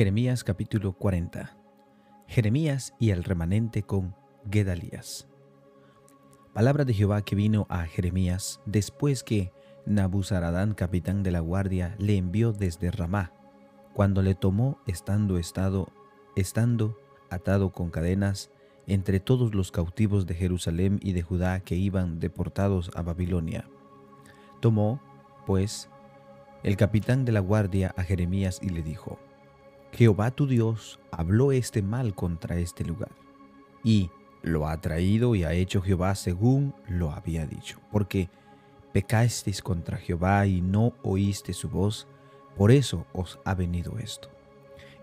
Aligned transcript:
Jeremías 0.00 0.44
capítulo 0.44 0.94
40. 0.94 1.58
Jeremías 2.26 2.94
y 2.98 3.10
el 3.10 3.22
remanente 3.22 3.82
con 3.82 4.16
Gedalías. 4.50 5.28
Palabra 6.54 6.86
de 6.86 6.94
Jehová 6.94 7.20
que 7.20 7.36
vino 7.36 7.66
a 7.68 7.84
Jeremías 7.84 8.62
después 8.64 9.22
que 9.22 9.52
Nabuzaradán, 9.84 10.72
capitán 10.72 11.22
de 11.22 11.32
la 11.32 11.40
guardia, 11.40 11.96
le 11.98 12.16
envió 12.16 12.54
desde 12.54 12.90
Ramá, 12.90 13.34
cuando 13.92 14.22
le 14.22 14.34
tomó 14.34 14.78
estando 14.86 15.36
estado, 15.36 15.92
estando 16.34 16.96
atado 17.28 17.70
con 17.70 17.90
cadenas 17.90 18.50
entre 18.86 19.20
todos 19.20 19.54
los 19.54 19.70
cautivos 19.70 20.24
de 20.26 20.34
Jerusalén 20.34 20.98
y 21.02 21.12
de 21.12 21.20
Judá 21.20 21.60
que 21.60 21.76
iban 21.76 22.20
deportados 22.20 22.90
a 22.94 23.02
Babilonia. 23.02 23.68
Tomó, 24.60 24.98
pues, 25.44 25.90
el 26.62 26.78
capitán 26.78 27.26
de 27.26 27.32
la 27.32 27.40
guardia 27.40 27.92
a 27.98 28.02
Jeremías 28.02 28.60
y 28.62 28.70
le 28.70 28.82
dijo, 28.82 29.18
Jehová 29.92 30.30
tu 30.30 30.46
Dios 30.46 30.98
habló 31.10 31.52
este 31.52 31.82
mal 31.82 32.14
contra 32.14 32.58
este 32.58 32.84
lugar, 32.84 33.10
y 33.82 34.10
lo 34.42 34.68
ha 34.68 34.80
traído 34.80 35.34
y 35.34 35.44
ha 35.44 35.52
hecho 35.52 35.82
Jehová 35.82 36.14
según 36.14 36.74
lo 36.88 37.10
había 37.10 37.46
dicho, 37.46 37.78
porque 37.90 38.28
pecasteis 38.92 39.62
contra 39.62 39.98
Jehová 39.98 40.46
y 40.46 40.60
no 40.60 40.94
oíste 41.02 41.52
su 41.52 41.68
voz, 41.68 42.06
por 42.56 42.70
eso 42.70 43.06
os 43.12 43.38
ha 43.44 43.54
venido 43.54 43.98
esto. 43.98 44.28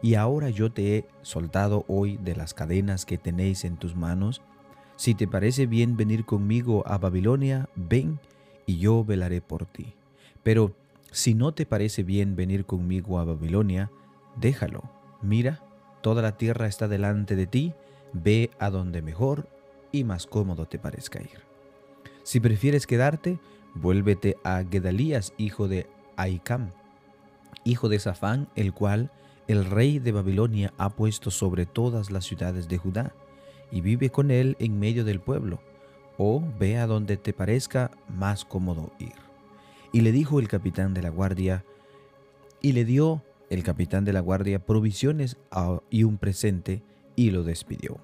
Y 0.02 0.16
ahora 0.16 0.50
yo 0.50 0.72
te 0.72 0.98
he 0.98 1.06
soltado 1.22 1.84
hoy 1.88 2.18
de 2.18 2.36
las 2.36 2.54
cadenas 2.54 3.06
que 3.06 3.18
tenéis 3.18 3.66
en 3.66 3.78
tus 3.78 3.96
manos. 3.96 4.42
Si 4.96 5.16
te 5.16 5.28
parece 5.28 5.66
bien 5.66 5.98
venir 5.98 6.24
conmigo 6.26 6.84
a 6.88 6.98
Babilonia, 6.98 7.68
ven 7.76 8.20
y 8.68 8.78
yo 8.78 9.04
velaré 9.04 9.42
por 9.42 9.66
ti. 9.66 9.96
Pero 10.44 10.76
si 11.12 11.34
no 11.34 11.54
te 11.54 11.66
parece 11.66 12.04
bien 12.04 12.36
venir 12.36 12.66
conmigo 12.66 13.18
a 13.20 13.26
Babilonia, 13.26 13.90
déjalo. 14.40 14.84
Mira, 15.22 15.62
toda 16.02 16.22
la 16.22 16.38
tierra 16.38 16.68
está 16.68 16.88
delante 16.88 17.36
de 17.36 17.48
ti, 17.48 17.74
ve 18.14 18.52
a 18.60 18.70
donde 18.70 19.02
mejor 19.02 19.50
y 19.92 20.04
más 20.04 20.26
cómodo 20.28 20.66
te 20.66 20.80
parezca 20.80 21.22
ir. 21.22 21.42
Si 22.24 22.40
prefieres 22.40 22.88
quedarte, 22.88 23.40
vuélvete 23.74 24.38
a 24.44 24.64
Gedalías, 24.70 25.34
hijo 25.38 25.68
de 25.68 25.88
Aicam, 26.16 26.72
hijo 27.64 27.90
de 27.90 28.00
Safán, 28.00 28.48
el 28.56 28.74
cual 28.74 29.12
el 29.48 29.66
rey 29.66 30.00
de 30.00 30.12
Babilonia 30.12 30.74
ha 30.78 30.90
puesto 30.90 31.32
sobre 31.32 31.66
todas 31.66 32.12
las 32.12 32.26
ciudades 32.26 32.68
de 32.68 32.78
Judá, 32.78 33.14
y 33.72 33.82
vive 33.82 34.10
con 34.10 34.32
él 34.32 34.56
en 34.60 34.80
medio 34.80 35.04
del 35.04 35.20
pueblo, 35.20 35.60
o 36.18 36.44
ve 36.60 36.78
a 36.78 36.88
donde 36.88 37.18
te 37.18 37.34
parezca 37.34 37.92
más 38.08 38.46
cómodo 38.46 38.92
ir. 39.00 39.14
Y 39.92 40.02
le 40.02 40.12
dijo 40.12 40.40
el 40.40 40.48
capitán 40.48 40.94
de 40.94 41.02
la 41.02 41.10
guardia, 41.10 41.64
y 42.62 42.74
le 42.74 42.86
dio 42.86 43.24
el 43.50 43.64
capitán 43.64 44.06
de 44.06 44.14
la 44.14 44.20
guardia 44.20 44.66
provisiones 44.66 45.38
y 45.90 46.04
un 46.04 46.18
presente, 46.18 46.84
y 47.16 47.32
lo 47.32 47.44
despidió. 47.44 48.00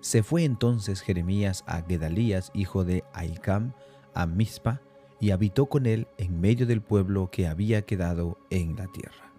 Se 0.00 0.22
fue 0.22 0.44
entonces 0.44 1.02
Jeremías 1.02 1.62
a 1.66 1.82
Gedalías, 1.82 2.50
hijo 2.54 2.84
de 2.84 3.04
Aicam, 3.12 3.74
a 4.14 4.26
Mizpa, 4.26 4.80
y 5.20 5.30
habitó 5.30 5.66
con 5.66 5.86
él 5.86 6.08
en 6.16 6.40
medio 6.40 6.66
del 6.66 6.80
pueblo 6.80 7.30
que 7.30 7.46
había 7.46 7.82
quedado 7.82 8.38
en 8.48 8.76
la 8.76 8.86
tierra. 8.86 9.32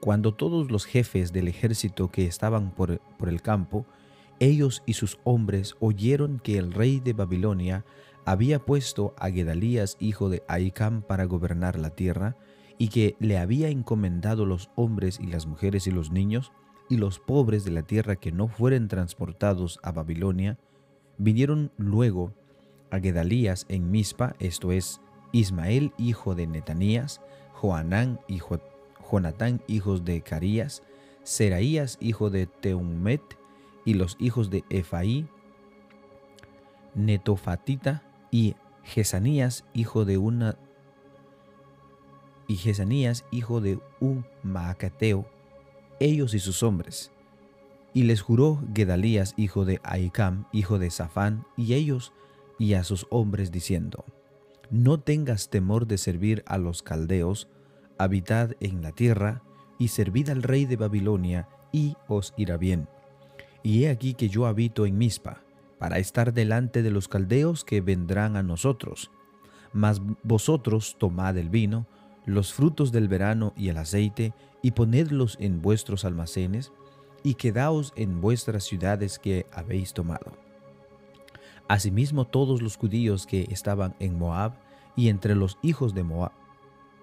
Cuando 0.00 0.32
todos 0.32 0.70
los 0.70 0.84
jefes 0.84 1.32
del 1.32 1.48
ejército 1.48 2.10
que 2.10 2.26
estaban 2.26 2.70
por, 2.70 3.00
por 3.18 3.28
el 3.28 3.42
campo, 3.42 3.86
ellos 4.38 4.82
y 4.86 4.92
sus 4.92 5.18
hombres 5.24 5.74
oyeron 5.80 6.38
que 6.38 6.58
el 6.58 6.72
rey 6.72 7.00
de 7.00 7.14
Babilonia 7.14 7.84
había 8.24 8.60
puesto 8.60 9.14
a 9.18 9.30
Gedalías, 9.30 9.96
hijo 9.98 10.28
de 10.28 10.42
Aicam, 10.46 11.02
para 11.02 11.24
gobernar 11.24 11.78
la 11.78 11.90
tierra, 11.90 12.36
y 12.78 12.88
que 12.88 13.16
le 13.20 13.38
había 13.38 13.68
encomendado 13.68 14.44
los 14.46 14.70
hombres 14.74 15.18
y 15.20 15.26
las 15.26 15.46
mujeres 15.46 15.86
y 15.86 15.90
los 15.90 16.10
niños 16.10 16.52
y 16.88 16.96
los 16.96 17.18
pobres 17.18 17.64
de 17.64 17.70
la 17.70 17.82
tierra 17.82 18.16
que 18.16 18.32
no 18.32 18.48
fueren 18.48 18.88
transportados 18.88 19.80
a 19.82 19.92
Babilonia, 19.92 20.58
vinieron 21.18 21.72
luego 21.76 22.32
a 22.90 23.00
Gedalías 23.00 23.66
en 23.68 23.90
Mizpa, 23.90 24.36
esto 24.38 24.72
es, 24.72 25.00
Ismael 25.32 25.92
hijo 25.98 26.34
de 26.34 26.46
Netanías, 26.46 27.20
Joanán 27.52 28.20
hijo 28.28 28.60
Jonatán 29.10 29.62
hijos 29.66 30.04
de 30.04 30.20
Carías, 30.22 30.82
Seraías 31.22 31.98
hijo 32.00 32.30
de 32.30 32.46
Teumet 32.46 33.22
y 33.84 33.94
los 33.94 34.16
hijos 34.18 34.50
de 34.50 34.64
Efaí, 34.70 35.26
Netofatita 36.94 38.02
y 38.30 38.56
Jesanías 38.82 39.64
hijo 39.74 40.04
de 40.04 40.18
una 40.18 40.56
y 42.48 42.56
Jesanías, 42.56 43.24
hijo 43.30 43.60
de 43.60 43.78
un 44.00 44.24
ellos 45.98 46.34
y 46.34 46.38
sus 46.38 46.62
hombres. 46.62 47.10
Y 47.94 48.02
les 48.02 48.20
juró 48.20 48.62
Gedalías, 48.74 49.34
hijo 49.36 49.64
de 49.64 49.80
Aicam, 49.82 50.46
hijo 50.52 50.78
de 50.78 50.90
Safán, 50.90 51.46
y 51.56 51.74
ellos 51.74 52.12
y 52.58 52.74
a 52.74 52.84
sus 52.84 53.06
hombres, 53.10 53.50
diciendo, 53.50 54.04
No 54.70 55.00
tengas 55.00 55.48
temor 55.48 55.86
de 55.86 55.98
servir 55.98 56.42
a 56.46 56.58
los 56.58 56.82
caldeos, 56.82 57.48
habitad 57.98 58.52
en 58.60 58.82
la 58.82 58.92
tierra, 58.92 59.42
y 59.78 59.88
servid 59.88 60.28
al 60.30 60.42
rey 60.42 60.66
de 60.66 60.76
Babilonia, 60.76 61.48
y 61.72 61.96
os 62.08 62.34
irá 62.36 62.56
bien. 62.56 62.88
Y 63.62 63.84
he 63.84 63.90
aquí 63.90 64.14
que 64.14 64.28
yo 64.28 64.46
habito 64.46 64.86
en 64.86 64.98
Mizpa, 64.98 65.42
para 65.78 65.98
estar 65.98 66.32
delante 66.32 66.82
de 66.82 66.90
los 66.90 67.08
caldeos 67.08 67.64
que 67.64 67.80
vendrán 67.80 68.36
a 68.36 68.42
nosotros. 68.42 69.10
Mas 69.72 70.00
vosotros 70.22 70.96
tomad 70.98 71.36
el 71.36 71.50
vino, 71.50 71.86
los 72.26 72.52
frutos 72.52 72.92
del 72.92 73.08
verano 73.08 73.54
y 73.56 73.68
el 73.68 73.78
aceite, 73.78 74.34
y 74.60 74.72
ponedlos 74.72 75.36
en 75.40 75.62
vuestros 75.62 76.04
almacenes, 76.04 76.72
y 77.22 77.34
quedaos 77.34 77.92
en 77.96 78.20
vuestras 78.20 78.64
ciudades 78.64 79.18
que 79.18 79.46
habéis 79.52 79.94
tomado. 79.94 80.32
Asimismo 81.68 82.26
todos 82.26 82.62
los 82.62 82.76
judíos 82.76 83.26
que 83.26 83.46
estaban 83.50 83.94
en 84.00 84.18
Moab, 84.18 84.52
y 84.96 85.08
entre 85.08 85.34
los 85.34 85.58
hijos 85.62 85.94
de 85.94 86.02
Moab, 86.02 86.32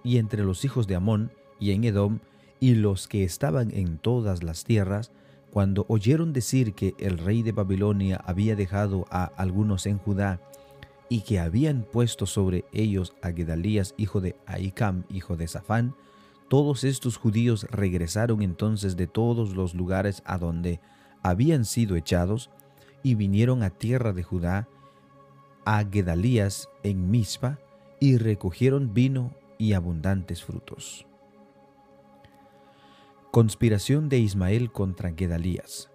y 0.04 0.18
entre 0.18 0.44
los 0.44 0.66
hijos 0.66 0.88
de 0.88 0.96
Amón, 0.96 1.32
y 1.60 1.72
en 1.72 1.84
Edom, 1.86 2.20
y 2.60 2.76
los 2.76 3.08
que 3.08 3.24
estaban 3.24 3.72
en 3.72 3.98
todas 3.98 4.44
las 4.44 4.64
tierras, 4.64 5.12
cuando 5.52 5.86
oyeron 5.88 6.34
decir 6.34 6.74
que 6.74 6.96
el 6.98 7.18
rey 7.18 7.44
de 7.44 7.52
Babilonia 7.52 8.22
había 8.26 8.56
dejado 8.56 9.06
a 9.12 9.26
algunos 9.26 9.86
en 9.86 10.00
Judá, 10.00 10.42
y 11.14 11.22
que 11.22 11.38
habían 11.38 11.84
puesto 11.84 12.26
sobre 12.26 12.66
ellos 12.72 13.14
a 13.22 13.30
Gedalías, 13.32 13.94
hijo 13.98 14.20
de 14.20 14.36
Aicam, 14.48 15.04
hijo 15.10 15.38
de 15.38 15.48
Safán, 15.48 15.94
todos 16.48 16.84
estos 16.84 17.18
judíos 17.18 17.68
regresaron 17.70 18.42
entonces 18.42 18.98
de 18.98 19.06
todos 19.06 19.56
los 19.56 19.76
lugares 19.76 20.24
a 20.26 20.40
donde 20.40 20.80
habían 21.22 21.66
sido 21.66 21.96
echados 21.98 22.50
y 23.04 23.14
vinieron 23.14 23.62
a 23.62 23.70
tierra 23.70 24.12
de 24.12 24.24
Judá, 24.24 24.68
a 25.66 25.86
Gedalías 25.86 26.68
en 26.82 27.12
Mizpa, 27.12 27.60
y 28.00 28.18
recogieron 28.18 28.96
vino 28.96 29.36
y 29.60 29.74
abundantes 29.74 30.44
frutos. 30.44 31.06
Conspiración 33.30 34.10
de 34.10 34.18
Ismael 34.18 34.72
contra 34.72 35.14
Gedalías. 35.14 35.93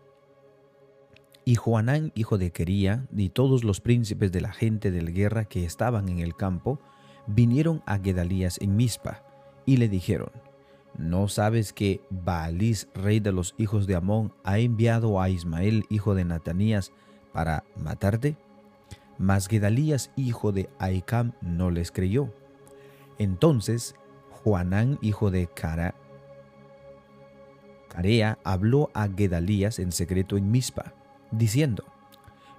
Y 1.48 1.54
Joanán, 1.54 2.12
hijo 2.14 2.36
de 2.36 2.50
Quería, 2.50 3.06
y 3.16 3.30
todos 3.30 3.64
los 3.64 3.80
príncipes 3.80 4.30
de 4.32 4.42
la 4.42 4.52
gente 4.52 4.90
de 4.90 5.00
guerra 5.00 5.46
que 5.46 5.64
estaban 5.64 6.10
en 6.10 6.18
el 6.18 6.36
campo, 6.36 6.78
vinieron 7.26 7.82
a 7.86 7.98
Gedalías 7.98 8.58
en 8.60 8.76
Mizpa, 8.76 9.22
y 9.64 9.78
le 9.78 9.88
dijeron, 9.88 10.28
¿No 10.98 11.26
sabes 11.26 11.72
que 11.72 12.02
Baalís, 12.10 12.88
rey 12.92 13.20
de 13.20 13.32
los 13.32 13.54
hijos 13.56 13.86
de 13.86 13.94
Amón, 13.94 14.34
ha 14.44 14.58
enviado 14.58 15.22
a 15.22 15.30
Ismael, 15.30 15.86
hijo 15.88 16.14
de 16.14 16.26
Natanías, 16.26 16.92
para 17.32 17.64
matarte? 17.76 18.36
Mas 19.16 19.48
Gedalías, 19.48 20.10
hijo 20.16 20.52
de 20.52 20.68
Aicam, 20.78 21.32
no 21.40 21.70
les 21.70 21.90
creyó. 21.90 22.30
Entonces 23.16 23.94
Joanán, 24.44 24.98
hijo 25.00 25.30
de 25.30 25.46
Cara, 25.46 25.94
Carea, 27.88 28.38
habló 28.44 28.90
a 28.92 29.08
Gedalías 29.08 29.78
en 29.78 29.92
secreto 29.92 30.36
en 30.36 30.50
Mizpa, 30.50 30.92
diciendo, 31.30 31.84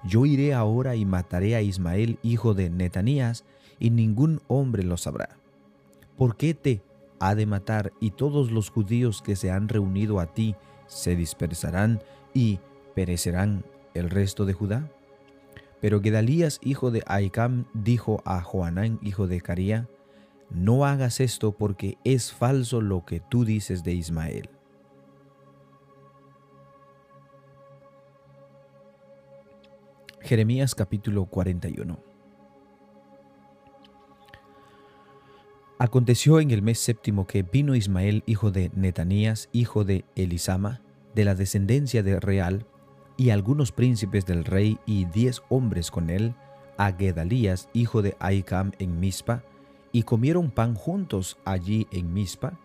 Yo 0.04 0.26
iré 0.26 0.54
ahora 0.54 0.96
y 0.96 1.06
mataré 1.06 1.56
a 1.56 1.62
Ismael, 1.62 2.20
hijo 2.24 2.54
de 2.54 2.70
Netanías, 2.70 3.46
y 3.80 3.90
ningún 3.90 4.42
hombre 4.48 4.84
lo 4.84 4.98
sabrá. 4.98 5.30
¿Por 6.18 6.36
qué 6.36 6.54
te 6.54 6.82
ha 7.20 7.36
de 7.36 7.46
matar 7.46 7.94
y 8.00 8.12
todos 8.12 8.52
los 8.52 8.70
judíos 8.70 9.22
que 9.22 9.36
se 9.36 9.52
han 9.52 9.70
reunido 9.70 10.20
a 10.20 10.28
ti 10.28 10.56
se 10.88 11.16
dispersarán 11.16 12.02
y 12.34 12.60
perecerán 12.94 13.64
el 13.94 14.10
resto 14.10 14.46
de 14.46 14.54
Judá? 14.54 14.90
Pero 15.82 16.02
Gedalías, 16.02 16.60
hijo 16.62 16.92
de 16.92 17.04
Aicam, 17.08 17.66
dijo 17.74 18.22
a 18.26 18.42
Joanán, 18.42 19.00
hijo 19.02 19.28
de 19.28 19.40
Caría, 19.40 19.88
No 20.50 20.86
hagas 20.86 21.20
esto 21.20 21.54
porque 21.54 21.98
es 22.04 22.34
falso 22.34 22.82
lo 22.82 23.06
que 23.06 23.20
tú 23.22 23.46
dices 23.46 23.84
de 23.84 23.94
Ismael. 23.94 24.50
Jeremías 30.30 30.76
capítulo 30.76 31.26
41 31.26 31.98
Aconteció 35.80 36.40
en 36.40 36.52
el 36.52 36.62
mes 36.62 36.78
séptimo 36.78 37.26
que 37.26 37.42
vino 37.42 37.74
Ismael, 37.74 38.22
hijo 38.28 38.52
de 38.52 38.70
Netanías, 38.76 39.50
hijo 39.54 39.86
de 39.86 40.06
Elisama, 40.16 40.82
de 41.16 41.26
la 41.26 41.34
descendencia 41.34 42.04
de 42.04 42.20
Real, 42.20 42.68
y 43.18 43.32
algunos 43.32 43.72
príncipes 43.72 44.28
del 44.28 44.46
rey 44.46 44.78
y 44.86 45.06
diez 45.06 45.42
hombres 45.50 45.90
con 45.90 46.12
él, 46.12 46.36
a 46.78 46.92
Gedalías, 46.92 47.68
hijo 47.74 48.04
de 48.04 48.16
Aicam, 48.20 48.72
en 48.78 49.00
Mizpa, 49.00 49.42
y 49.92 50.04
comieron 50.04 50.52
pan 50.52 50.76
juntos 50.76 51.40
allí 51.44 51.88
en 51.90 52.14
Mizpa. 52.14 52.60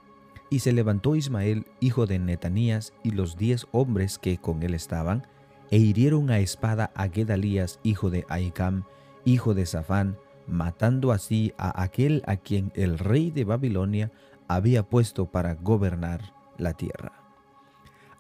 Y 0.51 0.59
se 0.59 0.73
levantó 0.73 1.17
Ismael, 1.17 1.65
hijo 1.81 2.05
de 2.05 2.19
Netanías, 2.19 2.93
y 3.03 3.13
los 3.13 3.39
diez 3.39 3.67
hombres 3.73 4.19
que 4.19 4.37
con 4.37 4.63
él 4.63 4.75
estaban, 4.75 5.27
e 5.75 5.79
hirieron 5.79 6.31
a 6.31 6.39
espada 6.39 6.93
a 6.95 7.09
Gedalías, 7.09 7.81
hijo 7.83 8.09
de 8.09 8.25
Aicam, 8.29 8.85
hijo 9.25 9.55
de 9.55 9.67
Safán, 9.67 10.17
matando 10.47 11.11
así 11.11 11.53
a 11.59 11.83
aquel 11.83 12.23
a 12.29 12.37
quien 12.37 12.71
el 12.77 12.97
rey 12.97 13.33
de 13.33 13.43
Babilonia 13.43 14.13
había 14.47 14.85
puesto 14.85 15.33
para 15.33 15.57
gobernar 15.57 16.33
la 16.59 16.75
tierra. 16.75 17.25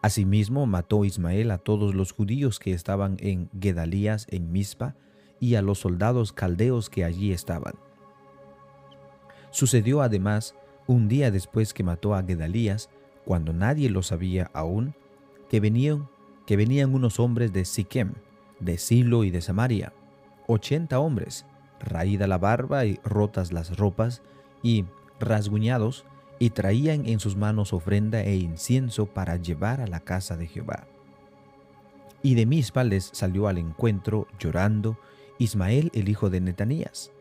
Asimismo 0.02 0.66
mató 0.66 1.04
Ismael 1.04 1.52
a 1.52 1.58
todos 1.58 1.94
los 1.94 2.10
judíos 2.10 2.58
que 2.58 2.72
estaban 2.72 3.18
en 3.20 3.48
Gedalías 3.60 4.26
en 4.30 4.50
Mizpa 4.50 4.96
y 5.38 5.54
a 5.54 5.62
los 5.62 5.78
soldados 5.78 6.32
caldeos 6.32 6.90
que 6.90 7.04
allí 7.04 7.30
estaban. 7.30 7.74
Sucedió 9.52 10.02
además 10.02 10.56
un 10.88 11.06
día 11.06 11.30
después 11.30 11.72
que 11.72 11.84
mató 11.84 12.16
a 12.16 12.24
Gedalías, 12.24 12.90
cuando 13.24 13.52
nadie 13.52 13.90
lo 13.90 14.02
sabía 14.02 14.50
aún, 14.54 14.96
que 15.48 15.60
venían, 15.60 16.08
que 16.46 16.56
venían 16.56 16.94
unos 16.94 17.20
hombres 17.20 17.52
de 17.52 17.64
Siquem, 17.64 18.12
de 18.60 18.78
Silo 18.78 19.24
y 19.24 19.30
de 19.30 19.40
Samaria, 19.40 19.92
ochenta 20.46 20.98
hombres, 20.98 21.46
raída 21.80 22.26
la 22.26 22.38
barba 22.38 22.84
y 22.84 22.98
rotas 23.04 23.52
las 23.52 23.76
ropas, 23.76 24.22
y 24.62 24.84
rasguñados, 25.20 26.04
y 26.38 26.50
traían 26.50 27.06
en 27.06 27.20
sus 27.20 27.36
manos 27.36 27.72
ofrenda 27.72 28.22
e 28.22 28.36
incienso 28.36 29.06
para 29.06 29.36
llevar 29.36 29.80
a 29.80 29.86
la 29.86 30.00
casa 30.00 30.36
de 30.36 30.46
Jehová. 30.46 30.86
Y 32.22 32.34
de 32.34 32.46
Mispa 32.46 32.84
les 32.84 33.10
salió 33.12 33.48
al 33.48 33.58
encuentro, 33.58 34.26
llorando, 34.38 34.98
Ismael 35.38 35.90
el 35.94 36.08
hijo 36.08 36.30
de 36.30 36.40
Netanías. 36.40 37.12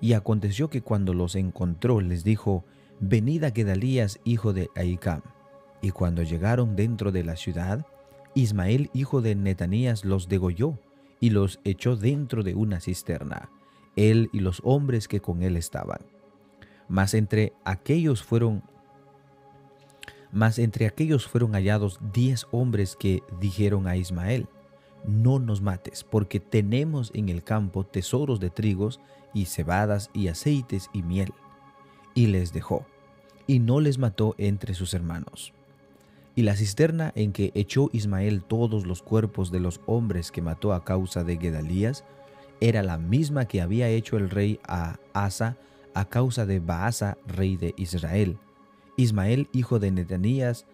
Y 0.00 0.12
aconteció 0.12 0.68
que 0.68 0.82
cuando 0.82 1.14
los 1.14 1.34
encontró 1.34 2.00
les 2.00 2.24
dijo, 2.24 2.64
Venid 3.00 3.44
a 3.44 3.52
Gedalías 3.52 4.18
hijo 4.24 4.52
de 4.52 4.70
Ahicam. 4.74 5.22
Y 5.80 5.92
cuando 5.92 6.22
llegaron 6.22 6.74
dentro 6.74 7.12
de 7.12 7.22
la 7.22 7.36
ciudad, 7.36 7.86
Ismael 8.40 8.90
hijo 8.94 9.20
de 9.20 9.34
Netanías 9.34 10.04
los 10.04 10.28
degolló 10.28 10.78
y 11.20 11.30
los 11.30 11.60
echó 11.64 11.96
dentro 11.96 12.42
de 12.42 12.54
una 12.54 12.80
cisterna 12.80 13.50
él 13.98 14.30
y 14.32 14.40
los 14.40 14.60
hombres 14.64 15.08
que 15.08 15.20
con 15.20 15.42
él 15.42 15.56
estaban. 15.56 15.98
Mas 16.88 17.14
entre 17.14 17.52
aquellos 17.64 18.22
fueron 18.22 18.62
mas 20.30 20.58
entre 20.58 20.92
fueron 21.26 21.52
hallados 21.52 21.98
diez 22.12 22.46
hombres 22.50 22.96
que 22.96 23.22
dijeron 23.40 23.86
a 23.86 23.96
Ismael, 23.96 24.46
no 25.06 25.38
nos 25.38 25.62
mates, 25.62 26.04
porque 26.04 26.38
tenemos 26.38 27.10
en 27.14 27.30
el 27.30 27.42
campo 27.42 27.84
tesoros 27.84 28.38
de 28.38 28.50
trigos 28.50 29.00
y 29.32 29.46
cebadas 29.46 30.10
y 30.12 30.28
aceites 30.28 30.90
y 30.92 31.02
miel. 31.02 31.32
Y 32.14 32.26
les 32.26 32.52
dejó, 32.52 32.84
y 33.46 33.58
no 33.58 33.80
les 33.80 33.96
mató 33.96 34.34
entre 34.36 34.74
sus 34.74 34.92
hermanos. 34.92 35.54
Y 36.38 36.42
la 36.42 36.54
cisterna 36.54 37.10
en 37.16 37.32
que 37.32 37.50
echó 37.56 37.90
Ismael 37.92 38.44
todos 38.44 38.86
los 38.86 39.02
cuerpos 39.02 39.50
de 39.50 39.58
los 39.58 39.80
hombres 39.86 40.30
que 40.30 40.40
mató 40.40 40.72
a 40.72 40.84
causa 40.84 41.24
de 41.24 41.36
Gedalías 41.36 42.04
era 42.60 42.84
la 42.84 42.96
misma 42.96 43.46
que 43.46 43.60
había 43.60 43.88
hecho 43.88 44.16
el 44.16 44.30
rey 44.30 44.60
a 44.62 45.00
Asa 45.14 45.56
a 45.94 46.04
causa 46.04 46.46
de 46.46 46.60
Baasa, 46.60 47.18
rey 47.26 47.56
de 47.56 47.74
Israel. 47.76 48.38
Ismael, 48.96 49.48
hijo 49.52 49.80
de 49.80 49.90
Netanías, 49.90 50.64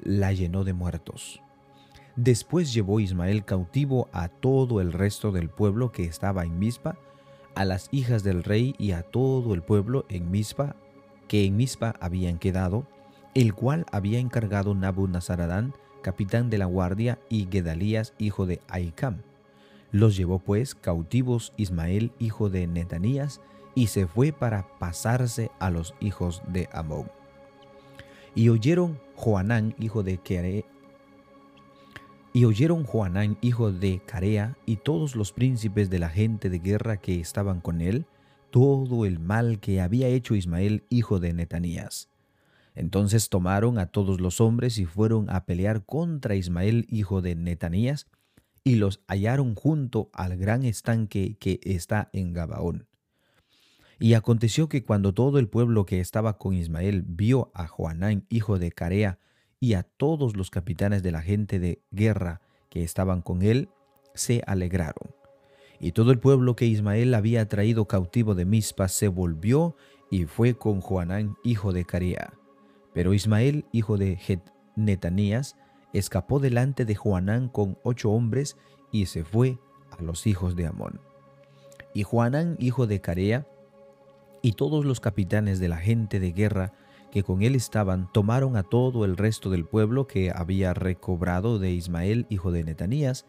la 0.00 0.32
llenó 0.32 0.64
de 0.64 0.72
muertos. 0.72 1.40
Después 2.16 2.74
llevó 2.74 2.98
Ismael 2.98 3.44
cautivo 3.44 4.08
a 4.10 4.26
todo 4.26 4.80
el 4.80 4.92
resto 4.92 5.30
del 5.30 5.50
pueblo 5.50 5.92
que 5.92 6.02
estaba 6.02 6.42
en 6.42 6.58
Mizpa, 6.58 6.98
a 7.54 7.64
las 7.64 7.88
hijas 7.92 8.24
del 8.24 8.42
rey 8.42 8.74
y 8.76 8.90
a 8.90 9.04
todo 9.04 9.54
el 9.54 9.62
pueblo 9.62 10.04
en 10.08 10.32
Mizpa, 10.32 10.74
que 11.28 11.44
en 11.44 11.56
Mizpa 11.56 11.94
habían 12.00 12.40
quedado, 12.40 12.88
el 13.34 13.54
cual 13.54 13.86
había 13.90 14.18
encargado 14.18 14.74
Nabu 14.74 15.08
Nazaradán, 15.08 15.74
capitán 16.02 16.50
de 16.50 16.58
la 16.58 16.66
guardia, 16.66 17.18
y 17.28 17.48
Gedalías, 17.50 18.14
hijo 18.18 18.46
de 18.46 18.60
Aicam. 18.68 19.22
Los 19.90 20.16
llevó 20.16 20.38
pues 20.38 20.74
cautivos 20.74 21.52
Ismael, 21.56 22.12
hijo 22.18 22.50
de 22.50 22.66
Netanías, 22.66 23.40
y 23.74 23.86
se 23.86 24.06
fue 24.06 24.32
para 24.32 24.78
pasarse 24.78 25.50
a 25.58 25.70
los 25.70 25.94
hijos 26.00 26.42
de 26.48 26.68
Amón. 26.72 27.10
Y 28.34 28.48
oyeron 28.48 28.98
Joanán, 29.16 29.74
hijo 29.78 30.02
de 30.02 30.18
Carea, 30.18 30.64
y 32.34 32.46
oyeron 32.46 32.84
Joanán, 32.84 33.36
hijo 33.42 33.72
de 33.72 34.00
Carea, 34.04 34.56
y 34.66 34.76
todos 34.76 35.16
los 35.16 35.32
príncipes 35.32 35.90
de 35.90 35.98
la 35.98 36.08
gente 36.08 36.48
de 36.48 36.58
guerra 36.58 36.96
que 36.96 37.20
estaban 37.20 37.60
con 37.60 37.80
él, 37.80 38.06
todo 38.50 39.04
el 39.06 39.18
mal 39.18 39.60
que 39.60 39.80
había 39.80 40.08
hecho 40.08 40.34
Ismael, 40.34 40.84
hijo 40.88 41.18
de 41.18 41.32
Netanías. 41.34 42.11
Entonces 42.74 43.28
tomaron 43.28 43.78
a 43.78 43.86
todos 43.86 44.20
los 44.20 44.40
hombres 44.40 44.78
y 44.78 44.86
fueron 44.86 45.28
a 45.30 45.44
pelear 45.44 45.84
contra 45.84 46.34
Ismael, 46.34 46.86
hijo 46.88 47.20
de 47.20 47.34
Netanías, 47.34 48.08
y 48.64 48.76
los 48.76 49.02
hallaron 49.08 49.54
junto 49.54 50.10
al 50.12 50.36
gran 50.36 50.64
estanque 50.64 51.36
que 51.38 51.60
está 51.64 52.08
en 52.12 52.32
Gabaón. 52.32 52.86
Y 53.98 54.14
aconteció 54.14 54.68
que 54.68 54.84
cuando 54.84 55.14
todo 55.14 55.38
el 55.38 55.48
pueblo 55.48 55.84
que 55.84 56.00
estaba 56.00 56.38
con 56.38 56.54
Ismael 56.54 57.04
vio 57.06 57.50
a 57.54 57.66
Joanán, 57.66 58.26
hijo 58.30 58.58
de 58.58 58.72
Carea, 58.72 59.18
y 59.60 59.74
a 59.74 59.84
todos 59.84 60.36
los 60.36 60.50
capitanes 60.50 61.04
de 61.04 61.12
la 61.12 61.22
gente 61.22 61.60
de 61.60 61.82
guerra 61.92 62.40
que 62.68 62.82
estaban 62.82 63.22
con 63.22 63.42
él, 63.42 63.68
se 64.14 64.42
alegraron. 64.46 65.14
Y 65.78 65.92
todo 65.92 66.10
el 66.10 66.18
pueblo 66.18 66.56
que 66.56 66.66
Ismael 66.66 67.14
había 67.14 67.46
traído 67.48 67.86
cautivo 67.86 68.34
de 68.34 68.44
Mizpa 68.44 68.88
se 68.88 69.08
volvió 69.08 69.76
y 70.10 70.24
fue 70.24 70.54
con 70.54 70.80
Joanán, 70.80 71.36
hijo 71.44 71.72
de 71.72 71.84
Carea. 71.84 72.32
Pero 72.94 73.14
Ismael, 73.14 73.64
hijo 73.72 73.96
de 73.96 74.18
Netanías, 74.76 75.56
escapó 75.92 76.40
delante 76.40 76.84
de 76.84 76.94
Juanán 76.94 77.48
con 77.48 77.78
ocho 77.82 78.10
hombres 78.10 78.56
y 78.90 79.06
se 79.06 79.24
fue 79.24 79.58
a 79.90 80.02
los 80.02 80.26
hijos 80.26 80.56
de 80.56 80.66
Amón. 80.66 81.00
Y 81.94 82.02
Juanán, 82.02 82.56
hijo 82.58 82.86
de 82.86 83.00
Carea, 83.00 83.46
y 84.42 84.52
todos 84.52 84.84
los 84.84 85.00
capitanes 85.00 85.60
de 85.60 85.68
la 85.68 85.76
gente 85.76 86.18
de 86.18 86.32
guerra 86.32 86.72
que 87.12 87.22
con 87.22 87.42
él 87.42 87.54
estaban, 87.54 88.10
tomaron 88.10 88.56
a 88.56 88.62
todo 88.62 89.04
el 89.04 89.16
resto 89.16 89.50
del 89.50 89.66
pueblo 89.66 90.06
que 90.06 90.32
había 90.34 90.72
recobrado 90.72 91.58
de 91.58 91.70
Ismael, 91.70 92.26
hijo 92.30 92.50
de 92.50 92.64
Netanías, 92.64 93.26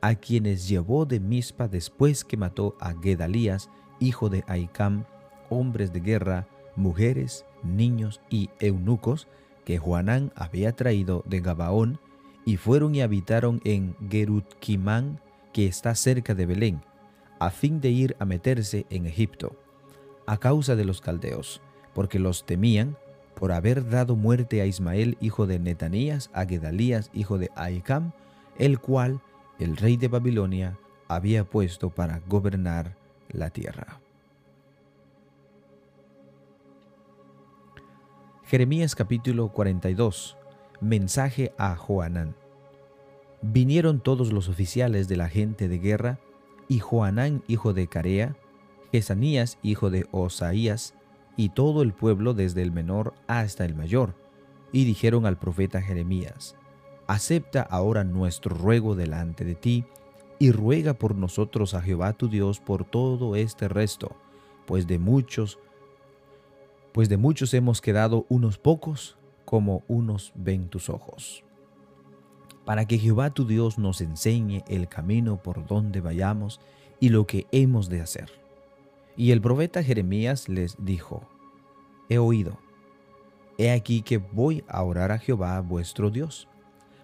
a 0.00 0.14
quienes 0.14 0.66
llevó 0.66 1.04
de 1.04 1.20
Mizpa 1.20 1.68
después 1.68 2.24
que 2.24 2.38
mató 2.38 2.76
a 2.80 2.94
Gedalías, 3.00 3.68
hijo 4.00 4.30
de 4.30 4.44
Aicam, 4.46 5.04
hombres 5.50 5.92
de 5.92 6.00
guerra, 6.00 6.48
mujeres, 6.78 7.44
niños 7.62 8.20
y 8.30 8.48
eunucos, 8.60 9.28
que 9.64 9.78
Juanán 9.78 10.32
había 10.34 10.72
traído 10.72 11.22
de 11.26 11.40
Gabaón, 11.40 11.98
y 12.46 12.56
fueron 12.56 12.94
y 12.94 13.02
habitaron 13.02 13.60
en 13.64 13.94
Gerutkimán, 14.08 15.20
que 15.52 15.66
está 15.66 15.94
cerca 15.94 16.34
de 16.34 16.46
Belén, 16.46 16.80
a 17.38 17.50
fin 17.50 17.80
de 17.80 17.90
ir 17.90 18.16
a 18.18 18.24
meterse 18.24 18.86
en 18.88 19.06
Egipto, 19.06 19.54
a 20.26 20.38
causa 20.38 20.74
de 20.76 20.84
los 20.84 21.02
caldeos, 21.02 21.60
porque 21.94 22.18
los 22.18 22.46
temían 22.46 22.96
por 23.34 23.52
haber 23.52 23.88
dado 23.88 24.16
muerte 24.16 24.62
a 24.62 24.66
Ismael, 24.66 25.16
hijo 25.20 25.46
de 25.46 25.58
Netanías, 25.58 26.30
a 26.32 26.46
Gedalías, 26.46 27.10
hijo 27.12 27.38
de 27.38 27.50
Aicam, 27.54 28.12
el 28.58 28.80
cual 28.80 29.20
el 29.58 29.76
rey 29.76 29.96
de 29.96 30.08
Babilonia 30.08 30.78
había 31.06 31.44
puesto 31.44 31.90
para 31.90 32.20
gobernar 32.28 32.96
la 33.28 33.50
tierra. 33.50 34.00
Jeremías 38.48 38.94
capítulo 38.94 39.50
42 39.50 40.38
Mensaje 40.80 41.52
a 41.58 41.76
Joanán. 41.76 42.34
Vinieron 43.42 44.00
todos 44.00 44.32
los 44.32 44.48
oficiales 44.48 45.06
de 45.06 45.18
la 45.18 45.28
gente 45.28 45.68
de 45.68 45.78
guerra, 45.78 46.18
y 46.66 46.78
Joanán 46.78 47.42
hijo 47.46 47.74
de 47.74 47.88
Carea, 47.88 48.38
Jesanías 48.90 49.58
hijo 49.62 49.90
de 49.90 50.06
Osaías, 50.12 50.94
y 51.36 51.50
todo 51.50 51.82
el 51.82 51.92
pueblo 51.92 52.32
desde 52.32 52.62
el 52.62 52.72
menor 52.72 53.12
hasta 53.26 53.66
el 53.66 53.74
mayor, 53.74 54.14
y 54.72 54.86
dijeron 54.86 55.26
al 55.26 55.38
profeta 55.38 55.82
Jeremías, 55.82 56.56
Acepta 57.06 57.60
ahora 57.60 58.02
nuestro 58.02 58.56
ruego 58.56 58.94
delante 58.94 59.44
de 59.44 59.56
ti, 59.56 59.84
y 60.38 60.52
ruega 60.52 60.94
por 60.94 61.14
nosotros 61.14 61.74
a 61.74 61.82
Jehová 61.82 62.14
tu 62.14 62.30
Dios 62.30 62.60
por 62.60 62.86
todo 62.86 63.36
este 63.36 63.68
resto, 63.68 64.16
pues 64.64 64.86
de 64.86 64.98
muchos 64.98 65.58
pues 66.92 67.08
de 67.08 67.16
muchos 67.16 67.54
hemos 67.54 67.80
quedado 67.80 68.26
unos 68.28 68.58
pocos, 68.58 69.16
como 69.44 69.82
unos 69.88 70.32
ven 70.34 70.68
tus 70.68 70.88
ojos. 70.90 71.44
Para 72.64 72.86
que 72.86 72.98
Jehová 72.98 73.30
tu 73.30 73.46
Dios 73.46 73.78
nos 73.78 74.00
enseñe 74.00 74.62
el 74.68 74.88
camino 74.88 75.42
por 75.42 75.66
donde 75.66 76.00
vayamos 76.00 76.60
y 77.00 77.08
lo 77.08 77.26
que 77.26 77.46
hemos 77.50 77.88
de 77.88 78.02
hacer. 78.02 78.30
Y 79.16 79.30
el 79.30 79.40
profeta 79.40 79.82
Jeremías 79.82 80.48
les 80.48 80.76
dijo, 80.78 81.22
he 82.08 82.18
oído. 82.18 82.58
He 83.56 83.70
aquí 83.70 84.02
que 84.02 84.18
voy 84.18 84.64
a 84.68 84.82
orar 84.82 85.12
a 85.12 85.18
Jehová 85.18 85.60
vuestro 85.60 86.10
Dios, 86.10 86.46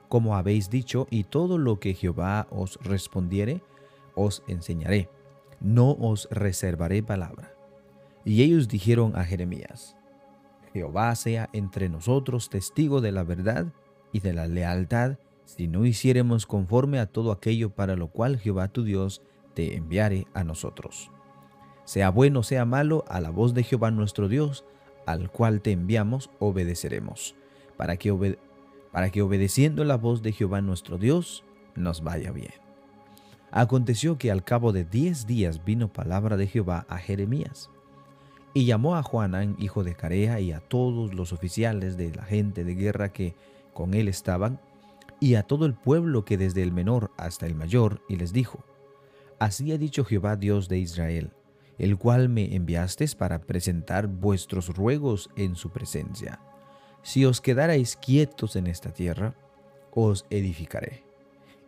como 0.09 0.37
habéis 0.37 0.71
dicho, 0.71 1.07
y 1.11 1.25
todo 1.25 1.59
lo 1.59 1.81
que 1.81 1.95
Jehová 1.95 2.47
os 2.50 2.79
respondiere, 2.83 3.62
os 4.14 4.45
enseñaré. 4.47 5.09
No 5.61 5.93
os 5.93 6.29
reservaré 6.31 7.03
palabra. 7.03 7.54
Y 8.25 8.43
ellos 8.43 8.69
dijeron 8.69 9.16
a 9.16 9.25
Jeremías, 9.25 9.97
Jehová 10.73 11.14
sea 11.14 11.50
entre 11.52 11.88
nosotros 11.88 12.49
testigo 12.49 13.00
de 13.00 13.12
la 13.12 13.23
verdad 13.23 13.66
y 14.12 14.21
de 14.21 14.33
la 14.33 14.47
lealtad, 14.47 15.19
si 15.45 15.69
no 15.69 15.85
hiciéremos 15.85 16.47
conforme 16.47 16.99
a 16.99 17.07
todo 17.07 17.33
aquello 17.33 17.71
para 17.71 17.97
lo 17.97 18.09
cual 18.09 18.38
Jehová 18.38 18.69
tu 18.69 18.83
Dios 18.83 19.23
te 19.54 19.76
enviare 19.76 20.26
a 20.35 20.43
nosotros. 20.43 21.11
Sea 21.85 22.11
bueno, 22.11 22.43
sea 22.43 22.64
malo, 22.64 23.04
a 23.09 23.21
la 23.21 23.31
voz 23.31 23.52
de 23.52 23.62
Jehová 23.62 23.90
nuestro 23.90 24.28
Dios, 24.28 24.64
al 25.07 25.31
cual 25.31 25.61
te 25.61 25.73
enviamos, 25.73 26.31
obedeceremos, 26.38 27.37
para 27.76 27.97
que, 27.99 28.38
para 28.90 29.11
que 29.11 29.23
obedeciendo 29.23 29.85
la 29.85 29.97
voz 29.97 30.23
de 30.23 30.33
Jehová 30.33 30.62
nuestro 30.62 30.97
Dios, 30.97 31.45
nos 31.76 32.02
vaya 32.02 32.33
bien. 32.33 32.54
Aconteció 33.50 34.19
que 34.19 34.31
al 34.31 34.43
cabo 34.45 34.73
de 34.73 34.85
diez 34.85 35.26
días 35.26 35.64
vino 35.64 35.93
palabra 35.93 36.37
de 36.37 36.47
Jehová 36.47 36.87
a 36.88 36.99
Jeremías, 36.99 37.71
y 38.55 38.67
llamó 38.67 38.95
a 38.95 39.03
Juanán, 39.03 39.57
hijo 39.59 39.83
de 39.83 39.97
Carea, 39.97 40.39
y 40.39 40.53
a 40.53 40.61
todos 40.61 41.13
los 41.13 41.33
oficiales 41.33 41.97
de 41.97 42.15
la 42.15 42.23
gente 42.23 42.63
de 42.63 42.77
guerra 42.77 43.13
que 43.13 43.35
con 43.75 43.95
él 43.95 44.07
estaban, 44.07 44.61
y 45.19 45.35
a 45.35 45.43
todo 45.43 45.67
el 45.67 45.75
pueblo 45.75 46.25
que 46.25 46.39
desde 46.39 46.63
el 46.63 46.71
menor 46.71 47.11
hasta 47.17 47.47
el 47.47 47.57
mayor, 47.57 48.01
y 48.09 48.17
les 48.17 48.33
dijo, 48.33 48.65
Así 49.41 49.73
ha 49.73 49.79
dicho 49.79 50.05
Jehová 50.05 50.37
Dios 50.37 50.69
de 50.69 50.79
Israel, 50.79 51.33
el 51.79 51.99
cual 51.99 52.29
me 52.29 52.55
enviasteis 52.55 53.17
para 53.17 53.41
presentar 53.41 54.07
vuestros 54.07 54.69
ruegos 54.69 55.31
en 55.35 55.57
su 55.57 55.71
presencia. 55.71 56.41
Si 57.03 57.25
os 57.25 57.41
quedarais 57.41 57.97
quietos 57.97 58.55
en 58.55 58.69
esta 58.69 58.93
tierra, 58.93 59.35
os 59.91 60.27
edificaré, 60.31 61.03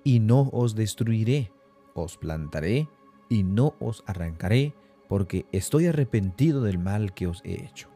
y 0.05 0.21
no 0.21 0.51
os 0.53 0.77
destruiré, 0.77 1.51
os 1.95 2.17
plantaré, 2.17 2.89
y 3.29 3.43
no 3.43 3.75
os 3.81 4.05
arrancaré, 4.07 4.73
porque 5.09 5.47
estoy 5.53 5.87
arrepentido 5.87 6.63
del 6.63 6.79
mal 6.79 7.13
que 7.13 7.27
os 7.27 7.43
he 7.45 7.55
hecho. 7.65 7.89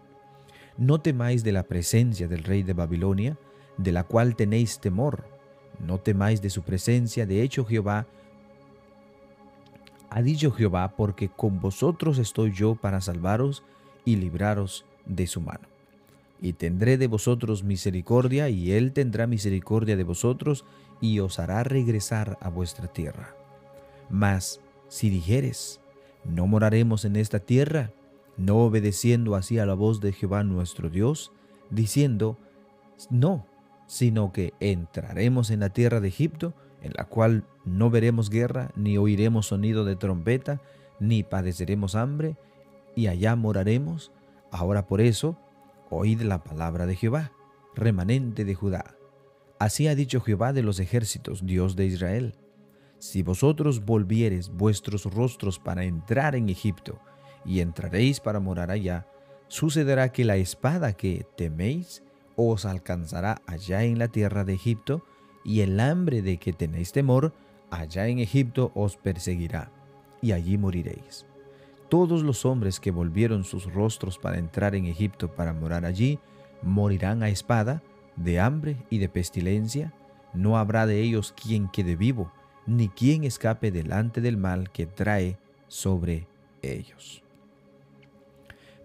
No 0.76 1.00
temáis 1.00 1.44
de 1.44 1.52
la 1.52 1.64
presencia 1.64 2.28
del 2.28 2.44
rey 2.44 2.62
de 2.62 2.72
Babilonia, 2.72 3.38
de 3.76 3.92
la 3.92 4.04
cual 4.04 4.36
tenéis 4.36 4.78
temor. 4.80 5.24
No 5.78 5.98
temáis 5.98 6.42
de 6.42 6.50
su 6.50 6.62
presencia, 6.62 7.26
de 7.26 7.42
hecho 7.42 7.64
Jehová 7.64 8.06
ha 10.10 10.22
dicho 10.22 10.50
Jehová, 10.50 10.96
porque 10.96 11.28
con 11.28 11.60
vosotros 11.60 12.18
estoy 12.18 12.52
yo 12.52 12.74
para 12.74 13.00
salvaros 13.00 13.62
y 14.04 14.16
libraros 14.16 14.84
de 15.06 15.28
su 15.28 15.40
mano. 15.40 15.68
Y 16.42 16.54
tendré 16.54 16.98
de 16.98 17.06
vosotros 17.06 17.62
misericordia, 17.62 18.48
y 18.48 18.72
él 18.72 18.92
tendrá 18.92 19.28
misericordia 19.28 19.96
de 19.96 20.02
vosotros, 20.02 20.64
y 21.00 21.20
os 21.20 21.38
hará 21.38 21.62
regresar 21.62 22.38
a 22.40 22.48
vuestra 22.48 22.88
tierra. 22.88 23.36
Mas, 24.08 24.60
si 24.88 25.10
dijeres, 25.10 25.80
no 26.24 26.46
moraremos 26.46 27.04
en 27.04 27.16
esta 27.16 27.40
tierra, 27.40 27.92
no 28.36 28.58
obedeciendo 28.58 29.34
así 29.34 29.58
a 29.58 29.66
la 29.66 29.74
voz 29.74 30.00
de 30.00 30.12
Jehová 30.12 30.44
nuestro 30.44 30.90
Dios, 30.90 31.32
diciendo, 31.70 32.38
no, 33.10 33.46
sino 33.86 34.32
que 34.32 34.54
entraremos 34.60 35.50
en 35.50 35.60
la 35.60 35.70
tierra 35.70 36.00
de 36.00 36.08
Egipto, 36.08 36.54
en 36.82 36.92
la 36.96 37.04
cual 37.04 37.44
no 37.64 37.90
veremos 37.90 38.30
guerra, 38.30 38.70
ni 38.76 38.96
oiremos 38.98 39.46
sonido 39.46 39.84
de 39.84 39.96
trompeta, 39.96 40.60
ni 40.98 41.22
padeceremos 41.22 41.94
hambre, 41.94 42.36
y 42.94 43.08
allá 43.08 43.36
moraremos. 43.36 44.12
Ahora 44.50 44.86
por 44.86 45.00
eso, 45.00 45.36
oíd 45.90 46.22
la 46.22 46.42
palabra 46.42 46.86
de 46.86 46.96
Jehová, 46.96 47.32
remanente 47.74 48.44
de 48.44 48.54
Judá. 48.54 48.96
Así 49.58 49.88
ha 49.88 49.94
dicho 49.94 50.20
Jehová 50.20 50.52
de 50.52 50.62
los 50.62 50.80
ejércitos, 50.80 51.44
Dios 51.44 51.76
de 51.76 51.86
Israel. 51.86 52.34
Si 53.00 53.22
vosotros 53.22 53.86
volviereis 53.86 54.50
vuestros 54.50 55.06
rostros 55.06 55.58
para 55.58 55.84
entrar 55.84 56.36
en 56.36 56.50
Egipto, 56.50 56.98
y 57.46 57.60
entraréis 57.60 58.20
para 58.20 58.40
morar 58.40 58.70
allá, 58.70 59.06
sucederá 59.48 60.12
que 60.12 60.26
la 60.26 60.36
espada 60.36 60.92
que 60.92 61.26
teméis 61.34 62.02
os 62.36 62.66
alcanzará 62.66 63.40
allá 63.46 63.84
en 63.84 63.98
la 63.98 64.08
tierra 64.08 64.44
de 64.44 64.52
Egipto, 64.52 65.02
y 65.44 65.60
el 65.60 65.80
hambre 65.80 66.20
de 66.20 66.36
que 66.36 66.52
tenéis 66.52 66.92
temor 66.92 67.32
allá 67.70 68.06
en 68.06 68.18
Egipto 68.18 68.70
os 68.74 68.98
perseguirá, 68.98 69.72
y 70.20 70.32
allí 70.32 70.58
moriréis. 70.58 71.24
Todos 71.88 72.22
los 72.22 72.44
hombres 72.44 72.80
que 72.80 72.90
volvieron 72.90 73.44
sus 73.44 73.72
rostros 73.72 74.18
para 74.18 74.36
entrar 74.36 74.74
en 74.74 74.84
Egipto 74.84 75.34
para 75.34 75.54
morar 75.54 75.86
allí, 75.86 76.18
morirán 76.62 77.22
a 77.22 77.30
espada, 77.30 77.82
de 78.16 78.40
hambre 78.40 78.76
y 78.90 78.98
de 78.98 79.08
pestilencia, 79.08 79.94
no 80.34 80.58
habrá 80.58 80.84
de 80.84 81.00
ellos 81.00 81.32
quien 81.32 81.68
quede 81.68 81.96
vivo, 81.96 82.30
ni 82.70 82.88
quien 82.88 83.24
escape 83.24 83.72
delante 83.72 84.20
del 84.20 84.36
mal 84.36 84.70
que 84.70 84.86
trae 84.86 85.36
sobre 85.66 86.28
ellos. 86.62 87.24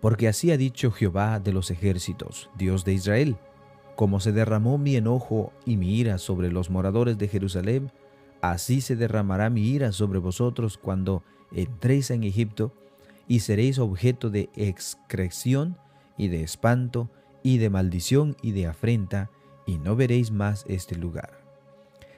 Porque 0.01 0.27
así 0.27 0.51
ha 0.51 0.58
dicho 0.58 0.92
Jehová 0.92 1.39
de 1.39 1.54
los 1.54 1.70
ejércitos, 1.70 2.50
Dios 2.58 2.84
de 2.84 2.94
Israel, 2.94 3.38
como 3.96 4.20
se 4.20 4.32
derramó 4.32 4.80
mi 4.80 4.96
enojo 4.96 5.54
y 5.65 5.77
mi 5.77 6.00
ira 6.00 6.18
sobre 6.18 6.51
los 6.51 6.72
moradores 6.72 7.20
de 7.20 7.27
Jerusalén, 7.27 7.92
así 8.42 8.82
se 8.82 8.96
derramará 8.96 9.51
mi 9.51 9.62
ira 9.62 9.92
sobre 9.92 10.18
vosotros 10.18 10.77
cuando 10.80 11.24
entréis 11.51 12.10
en 12.10 12.24
Egipto, 12.24 12.74
y 13.27 13.39
seréis 13.39 13.80
objeto 13.80 14.30
de 14.30 14.50
excreción 14.56 15.77
y 16.18 16.27
de 16.27 16.44
espanto 16.44 17.10
y 17.44 17.60
de 17.60 17.70
maldición 17.70 18.36
y 18.42 18.51
de 18.51 18.68
afrenta, 18.68 19.30
y 19.68 19.77
no 19.77 19.96
veréis 19.96 20.32
más 20.32 20.65
este 20.68 20.96
lugar. 20.96 21.45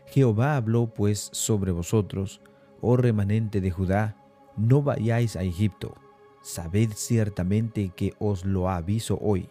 Jehová 0.08 0.56
habló 0.56 0.88
pues 0.88 1.30
sobre 1.32 1.72
vosotros, 1.72 2.42
oh 2.82 2.98
remanente 2.98 3.62
de 3.62 3.72
Judá, 3.72 4.18
no 4.56 4.82
vayáis 4.82 5.36
a 5.36 5.44
Egipto, 5.44 5.96
sabed 6.42 6.92
ciertamente 6.96 7.92
que 7.96 8.14
os 8.20 8.46
lo 8.46 8.70
aviso 8.70 9.20
hoy 9.22 9.50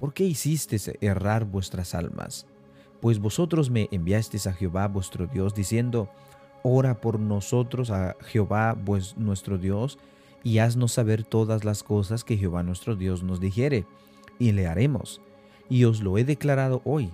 ¿Por 0.00 0.12
qué 0.12 0.24
hicisteis 0.24 0.90
errar 1.00 1.46
vuestras 1.46 1.94
almas? 1.94 2.46
Pues 3.00 3.18
vosotros 3.18 3.70
me 3.70 3.88
enviasteis 3.90 4.46
a 4.46 4.52
Jehová 4.52 4.88
vuestro 4.88 5.26
Dios, 5.26 5.54
diciendo, 5.54 6.10
Ora 6.62 7.00
por 7.00 7.18
nosotros 7.18 7.90
a 7.90 8.14
Jehová 8.20 8.76
nuestro 9.16 9.56
Dios, 9.56 9.98
y 10.42 10.58
haznos 10.58 10.92
saber 10.92 11.24
todas 11.24 11.64
las 11.64 11.82
cosas 11.82 12.24
que 12.24 12.36
Jehová 12.36 12.62
nuestro 12.62 12.94
Dios 12.94 13.22
nos 13.22 13.40
dijere, 13.40 13.86
y 14.38 14.52
le 14.52 14.66
haremos. 14.66 15.22
Y 15.70 15.84
os 15.84 16.02
lo 16.02 16.18
he 16.18 16.24
declarado 16.24 16.82
hoy, 16.84 17.10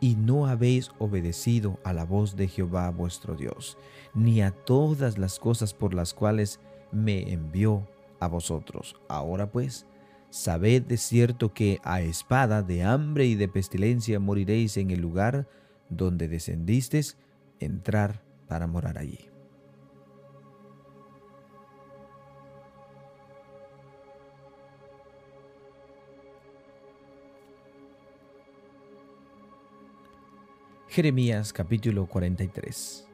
y 0.00 0.16
no 0.16 0.46
habéis 0.46 0.90
obedecido 0.98 1.78
a 1.84 1.92
la 1.92 2.04
voz 2.04 2.36
de 2.36 2.48
Jehová 2.48 2.90
vuestro 2.90 3.36
Dios, 3.36 3.76
ni 4.14 4.40
a 4.42 4.50
todas 4.50 5.18
las 5.18 5.38
cosas 5.38 5.74
por 5.74 5.94
las 5.94 6.14
cuales 6.14 6.60
me 6.90 7.32
envió 7.32 7.86
a 8.18 8.28
vosotros. 8.28 8.96
Ahora 9.08 9.50
pues, 9.50 9.86
Sabed 10.30 10.82
de 10.82 10.96
cierto 10.96 11.52
que 11.52 11.80
a 11.82 12.02
espada 12.02 12.62
de 12.62 12.84
hambre 12.84 13.26
y 13.26 13.34
de 13.34 13.48
pestilencia 13.48 14.20
moriréis 14.20 14.76
en 14.76 14.92
el 14.92 15.00
lugar 15.00 15.48
donde 15.88 16.28
descendisteis, 16.28 17.16
entrar 17.58 18.22
para 18.46 18.68
morar 18.68 18.96
allí. 18.96 19.29
Jeremías 30.90 31.52
capítulo 31.52 32.06
43 32.06 33.06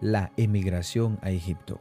La 0.00 0.32
emigración 0.36 1.20
a 1.22 1.30
Egipto. 1.30 1.78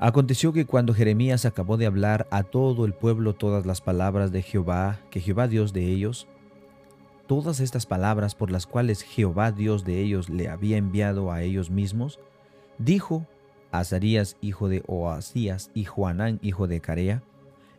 Aconteció 0.00 0.52
que 0.52 0.66
cuando 0.66 0.94
Jeremías 0.94 1.44
acabó 1.44 1.76
de 1.76 1.86
hablar 1.86 2.26
a 2.32 2.42
todo 2.42 2.84
el 2.86 2.92
pueblo 2.92 3.36
todas 3.36 3.66
las 3.66 3.80
palabras 3.80 4.32
de 4.32 4.42
Jehová, 4.42 4.98
que 5.10 5.20
Jehová 5.20 5.46
Dios 5.46 5.72
de 5.72 5.86
ellos, 5.86 6.26
todas 7.28 7.60
estas 7.60 7.86
palabras 7.86 8.34
por 8.34 8.50
las 8.50 8.66
cuales 8.66 9.02
Jehová 9.02 9.52
Dios 9.52 9.84
de 9.84 10.00
ellos 10.00 10.28
le 10.28 10.48
había 10.48 10.76
enviado 10.76 11.30
a 11.30 11.42
ellos 11.42 11.70
mismos, 11.70 12.18
dijo 12.78 13.28
Azarías 13.70 14.38
hijo 14.40 14.68
de 14.68 14.82
Oasías 14.88 15.70
y 15.72 15.84
Juanán 15.84 16.40
hijo 16.42 16.66
de 16.66 16.80
Carea, 16.80 17.22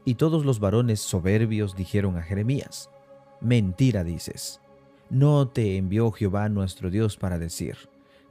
y 0.05 0.15
todos 0.15 0.45
los 0.45 0.61
varones 0.61 1.01
soberbios 1.01 1.75
dijeron 1.75 2.15
a 2.15 2.21
Jeremías, 2.21 2.89
Mentira 3.41 4.05
dices, 4.05 4.60
no 5.11 5.47
te 5.47 5.77
envió 5.77 6.11
Jehová 6.11 6.49
nuestro 6.49 6.89
Dios 6.89 7.17
para 7.17 7.37
decir, 7.37 7.77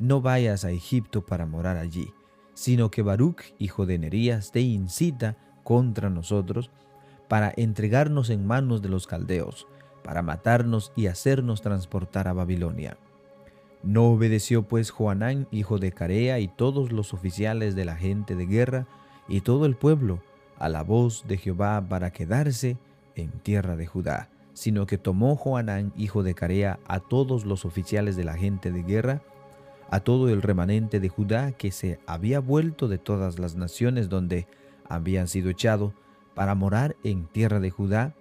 no 0.00 0.20
vayas 0.20 0.64
a 0.64 0.72
Egipto 0.72 1.24
para 1.24 1.46
morar 1.46 1.76
allí 1.76 2.12
sino 2.60 2.90
que 2.90 3.00
Baruch, 3.00 3.54
hijo 3.58 3.86
de 3.86 3.98
Nerías, 3.98 4.52
te 4.52 4.60
incita 4.60 5.38
contra 5.64 6.10
nosotros 6.10 6.70
para 7.26 7.54
entregarnos 7.56 8.28
en 8.28 8.46
manos 8.46 8.82
de 8.82 8.90
los 8.90 9.06
caldeos, 9.06 9.66
para 10.04 10.20
matarnos 10.20 10.92
y 10.94 11.06
hacernos 11.06 11.62
transportar 11.62 12.28
a 12.28 12.34
Babilonia. 12.34 12.98
No 13.82 14.08
obedeció 14.10 14.64
pues 14.64 14.90
Joanán, 14.90 15.48
hijo 15.50 15.78
de 15.78 15.92
Carea, 15.92 16.38
y 16.38 16.48
todos 16.48 16.92
los 16.92 17.14
oficiales 17.14 17.74
de 17.74 17.86
la 17.86 17.96
gente 17.96 18.36
de 18.36 18.44
guerra, 18.44 18.86
y 19.26 19.40
todo 19.40 19.64
el 19.64 19.74
pueblo, 19.74 20.20
a 20.58 20.68
la 20.68 20.82
voz 20.82 21.24
de 21.26 21.38
Jehová 21.38 21.82
para 21.88 22.10
quedarse 22.10 22.76
en 23.14 23.30
tierra 23.30 23.74
de 23.74 23.86
Judá, 23.86 24.28
sino 24.60 24.84
que 24.84 24.98
tomó 24.98 25.36
Joanán, 25.36 25.90
hijo 25.96 26.22
de 26.22 26.34
Carea, 26.34 26.78
a 26.86 27.00
todos 27.00 27.46
los 27.46 27.64
oficiales 27.64 28.14
de 28.14 28.24
la 28.24 28.34
gente 28.34 28.70
de 28.70 28.82
guerra, 28.82 29.22
a 29.88 30.00
todo 30.00 30.28
el 30.28 30.42
remanente 30.42 31.00
de 31.00 31.08
Judá 31.08 31.52
que 31.52 31.70
se 31.70 31.98
había 32.06 32.40
vuelto 32.40 32.86
de 32.86 32.98
todas 32.98 33.38
las 33.38 33.56
naciones 33.56 34.10
donde 34.10 34.46
habían 34.86 35.28
sido 35.28 35.48
echados, 35.48 35.94
para 36.34 36.54
morar 36.54 36.94
en 37.04 37.24
tierra 37.24 37.58
de 37.58 37.70
Judá, 37.70 38.14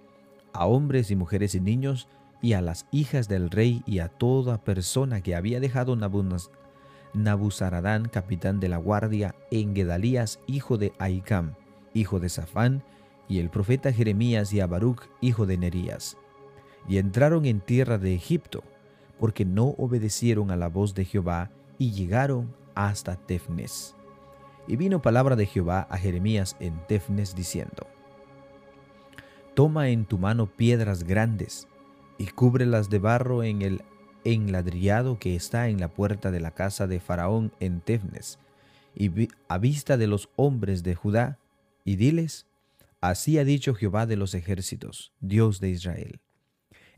a 0.54 0.64
hombres 0.64 1.10
y 1.10 1.14
mujeres 1.14 1.54
y 1.54 1.60
niños, 1.60 2.08
y 2.40 2.54
a 2.54 2.62
las 2.62 2.86
hijas 2.90 3.28
del 3.28 3.50
rey 3.50 3.82
y 3.84 3.98
a 3.98 4.08
toda 4.08 4.64
persona 4.64 5.20
que 5.20 5.34
había 5.34 5.60
dejado 5.60 5.94
Nabuzaradán, 7.12 8.08
capitán 8.08 8.60
de 8.60 8.70
la 8.70 8.78
guardia, 8.78 9.34
en 9.50 9.76
Gedalías, 9.76 10.40
hijo 10.46 10.78
de 10.78 10.94
Ahikam, 10.98 11.52
hijo 11.92 12.18
de 12.18 12.30
Safán, 12.30 12.82
y 13.28 13.40
el 13.40 13.50
profeta 13.50 13.92
Jeremías 13.92 14.54
y 14.54 14.60
a 14.60 14.66
Baruch, 14.66 15.02
hijo 15.20 15.44
de 15.44 15.58
Nerías. 15.58 16.16
Y 16.88 16.98
entraron 16.98 17.44
en 17.44 17.60
tierra 17.60 17.98
de 17.98 18.14
Egipto, 18.14 18.62
porque 19.18 19.44
no 19.44 19.74
obedecieron 19.78 20.50
a 20.50 20.56
la 20.56 20.68
voz 20.68 20.94
de 20.94 21.04
Jehová, 21.04 21.50
y 21.78 21.92
llegaron 21.92 22.54
hasta 22.74 23.16
Tefnes. 23.16 23.94
Y 24.66 24.76
vino 24.76 25.02
palabra 25.02 25.36
de 25.36 25.46
Jehová 25.46 25.86
a 25.90 25.98
Jeremías 25.98 26.56
en 26.60 26.86
Tefnes 26.86 27.34
diciendo, 27.34 27.86
Toma 29.54 29.88
en 29.88 30.04
tu 30.04 30.18
mano 30.18 30.46
piedras 30.46 31.04
grandes, 31.04 31.68
y 32.18 32.26
cúbrelas 32.26 32.90
de 32.90 32.98
barro 32.98 33.42
en 33.42 33.62
el 33.62 33.82
enladrillado 34.24 35.18
que 35.18 35.34
está 35.34 35.68
en 35.68 35.80
la 35.80 35.88
puerta 35.88 36.30
de 36.30 36.40
la 36.40 36.50
casa 36.52 36.86
de 36.86 37.00
Faraón 37.00 37.52
en 37.60 37.80
Tefnes, 37.80 38.38
y 38.94 39.28
a 39.48 39.58
vista 39.58 39.96
de 39.96 40.06
los 40.06 40.28
hombres 40.36 40.82
de 40.82 40.94
Judá, 40.94 41.38
y 41.84 41.96
diles, 41.96 42.46
Así 43.00 43.38
ha 43.38 43.44
dicho 43.44 43.74
Jehová 43.74 44.04
de 44.04 44.16
los 44.16 44.34
ejércitos, 44.34 45.12
Dios 45.20 45.60
de 45.60 45.70
Israel. 45.70 46.20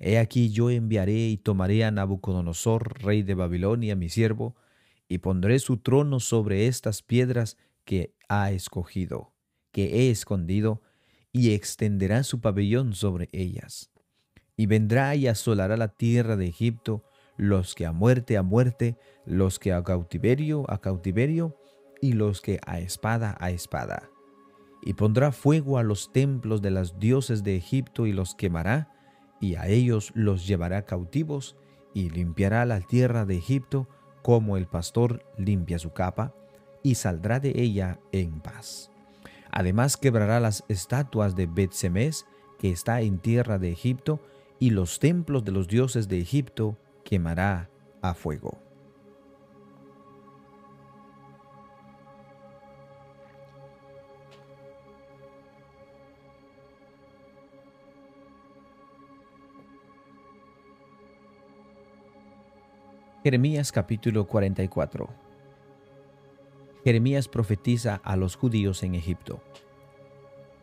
He 0.03 0.19
aquí 0.19 0.51
yo 0.51 0.69
enviaré 0.69 1.29
y 1.29 1.37
tomaré 1.37 1.85
a 1.85 1.91
Nabucodonosor, 1.91 3.03
rey 3.03 3.23
de 3.23 3.35
Babilonia, 3.35 3.97
mi 3.97 4.09
siervo, 4.09 4.57
y 5.09 5.19
pondré 5.19 5.59
su 5.59 5.77
trono 5.79 6.21
sobre 6.21 6.67
estas 6.67 7.03
piedras 7.03 7.57
que 7.85 8.15
ha 8.29 8.51
escogido, 8.51 9.33
que 9.71 10.01
he 10.01 10.11
escondido, 10.11 10.83
y 11.31 11.53
extenderá 11.55 12.25
su 12.25 12.41
pabellón 12.41 12.95
sobre 12.95 13.29
ellas. 13.33 13.91
Y 14.57 14.67
vendrá 14.67 15.15
y 15.15 15.29
asolará 15.29 15.77
la 15.77 15.89
tierra 15.89 16.37
de 16.37 16.47
Egipto, 16.47 17.05
los 17.37 17.75
que 17.75 17.87
a 17.87 17.93
muerte 17.93 18.37
a 18.37 18.43
muerte, 18.43 18.99
los 19.25 19.59
que 19.59 19.73
a 19.73 19.83
cautiverio 19.83 20.69
a 20.69 20.81
cautiverio, 20.81 21.57
y 22.01 22.15
los 22.15 22.41
que 22.41 22.59
a 22.67 22.81
espada 22.81 23.37
a 23.39 23.51
espada 23.51 24.13
y 24.83 24.95
pondrá 24.95 25.31
fuego 25.33 25.79
a 25.79 25.83
los 25.83 26.13
templos 26.13 26.61
de 26.61 26.73
los 26.73 26.99
dioses 26.99 27.45
de 27.45 27.57
Egipto 27.57 28.07
y 28.07 28.13
los 28.13 28.35
quemará, 28.35 28.91
y 29.43 29.57
a 29.57 29.67
ellos 29.67 30.13
los 30.15 30.47
llevará 30.47 30.87
cautivos, 30.87 31.57
y 31.93 32.09
limpiará 32.09 32.65
la 32.65 32.81
tierra 32.81 33.27
de 33.27 33.37
Egipto 33.37 33.89
como 34.23 34.57
el 34.57 34.67
pastor 34.67 35.27
limpia 35.37 35.81
su 35.81 35.93
capa, 35.93 36.33
y 36.85 36.95
saldrá 36.95 37.41
de 37.41 37.53
ella 37.61 37.99
en 38.13 38.41
paz. 38.41 38.91
Además 39.51 39.97
quebrará 39.97 40.39
las 40.39 40.65
estatuas 40.69 41.35
de 41.35 41.47
Bet-Semes, 41.47 42.25
que 42.59 42.71
está 42.71 43.01
en 43.01 43.19
tierra 43.19 43.59
de 43.59 43.73
Egipto, 43.73 44.21
y 44.61 44.71
los 44.71 45.01
templos 45.01 45.45
de 45.45 45.51
los 45.51 45.67
dioses 45.67 46.07
de 46.07 46.21
Egipto 46.21 46.79
quemará 47.05 47.69
a 48.01 48.15
fuego. 48.15 48.61
Jeremías 63.25 63.71
capítulo 63.71 64.27
44 64.27 65.09
Jeremías 66.83 67.29
profetiza 67.29 68.01
a 68.03 68.17
los 68.17 68.35
judíos 68.35 68.83
en 68.83 68.97
Egipto. 68.97 69.41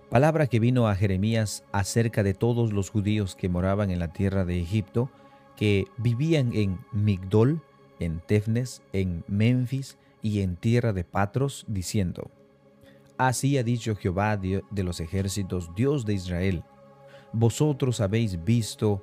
Palabra 0.09 0.47
que 0.47 0.59
vino 0.59 0.89
a 0.89 0.95
Jeremías 0.95 1.63
acerca 1.71 2.21
de 2.21 2.33
todos 2.33 2.73
los 2.73 2.89
judíos 2.89 3.37
que 3.37 3.47
moraban 3.47 3.91
en 3.91 3.99
la 3.99 4.11
tierra 4.11 4.43
de 4.43 4.59
Egipto, 4.59 5.09
que 5.55 5.85
vivían 5.95 6.51
en 6.53 6.79
Migdol, 6.91 7.61
en 7.97 8.19
Tefnes, 8.19 8.81
en 8.91 9.23
Memphis 9.29 9.97
y 10.21 10.41
en 10.41 10.57
tierra 10.57 10.91
de 10.91 11.05
Patros, 11.05 11.63
diciendo, 11.69 12.29
Así 13.17 13.57
ha 13.57 13.63
dicho 13.63 13.95
Jehová 13.95 14.35
de 14.35 14.83
los 14.83 14.99
ejércitos, 14.99 15.73
Dios 15.75 16.05
de 16.05 16.15
Israel, 16.15 16.63
vosotros 17.31 18.01
habéis 18.01 18.43
visto 18.43 19.01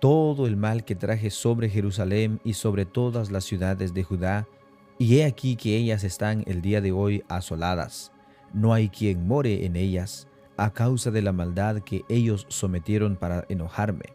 todo 0.00 0.46
el 0.46 0.56
mal 0.56 0.84
que 0.84 0.96
traje 0.96 1.30
sobre 1.30 1.68
Jerusalén 1.68 2.40
y 2.42 2.54
sobre 2.54 2.86
todas 2.86 3.30
las 3.30 3.44
ciudades 3.44 3.92
de 3.92 4.02
Judá, 4.02 4.48
y 4.98 5.18
he 5.18 5.24
aquí 5.24 5.56
que 5.56 5.76
ellas 5.76 6.04
están 6.04 6.42
el 6.46 6.62
día 6.62 6.80
de 6.80 6.92
hoy 6.92 7.22
asoladas. 7.28 8.10
No 8.52 8.72
hay 8.72 8.88
quien 8.88 9.26
more 9.26 9.64
en 9.64 9.76
ellas, 9.76 10.26
a 10.56 10.72
causa 10.72 11.10
de 11.10 11.22
la 11.22 11.32
maldad 11.32 11.80
que 11.82 12.04
ellos 12.08 12.46
sometieron 12.48 13.16
para 13.16 13.44
enojarme. 13.48 14.06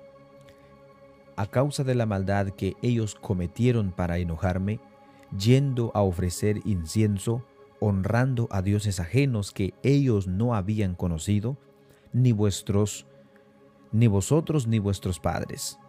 A 1.36 1.48
causa 1.48 1.84
de 1.84 1.96
la 1.96 2.06
maldad 2.06 2.50
que 2.50 2.76
ellos 2.82 3.16
cometieron 3.16 3.92
para 3.92 4.18
enojarme, 4.18 4.80
yendo 5.38 5.92
a 5.94 6.02
ofrecer 6.02 6.62
incienso, 6.66 7.44
honrando 7.80 8.48
a 8.52 8.62
dioses 8.62 9.00
ajenos 9.00 9.52
que 9.52 9.74
ellos 9.84 10.28
no 10.28 10.56
habían 10.56 10.96
conocido, 10.96 11.58
ni 12.14 12.32
vuestros 12.32 13.06
ni 13.96 14.08
vosotros 14.08 14.68
ni 14.68 14.78
vuestros 14.78 15.22
padres. 15.22 15.80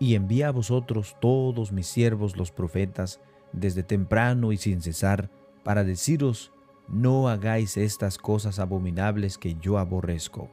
Y 0.00 0.16
envía 0.16 0.48
a 0.48 0.50
vosotros 0.50 1.16
todos 1.20 1.70
mis 1.70 1.86
siervos 1.86 2.36
los 2.36 2.50
profetas, 2.50 3.20
desde 3.52 3.84
temprano 3.84 4.50
y 4.50 4.56
sin 4.56 4.82
cesar, 4.82 5.30
para 5.62 5.84
deciros, 5.84 6.52
no 6.88 7.28
hagáis 7.28 7.76
estas 7.76 8.18
cosas 8.18 8.58
abominables 8.58 9.38
que 9.38 9.54
yo 9.54 9.78
aborrezco. 9.78 10.50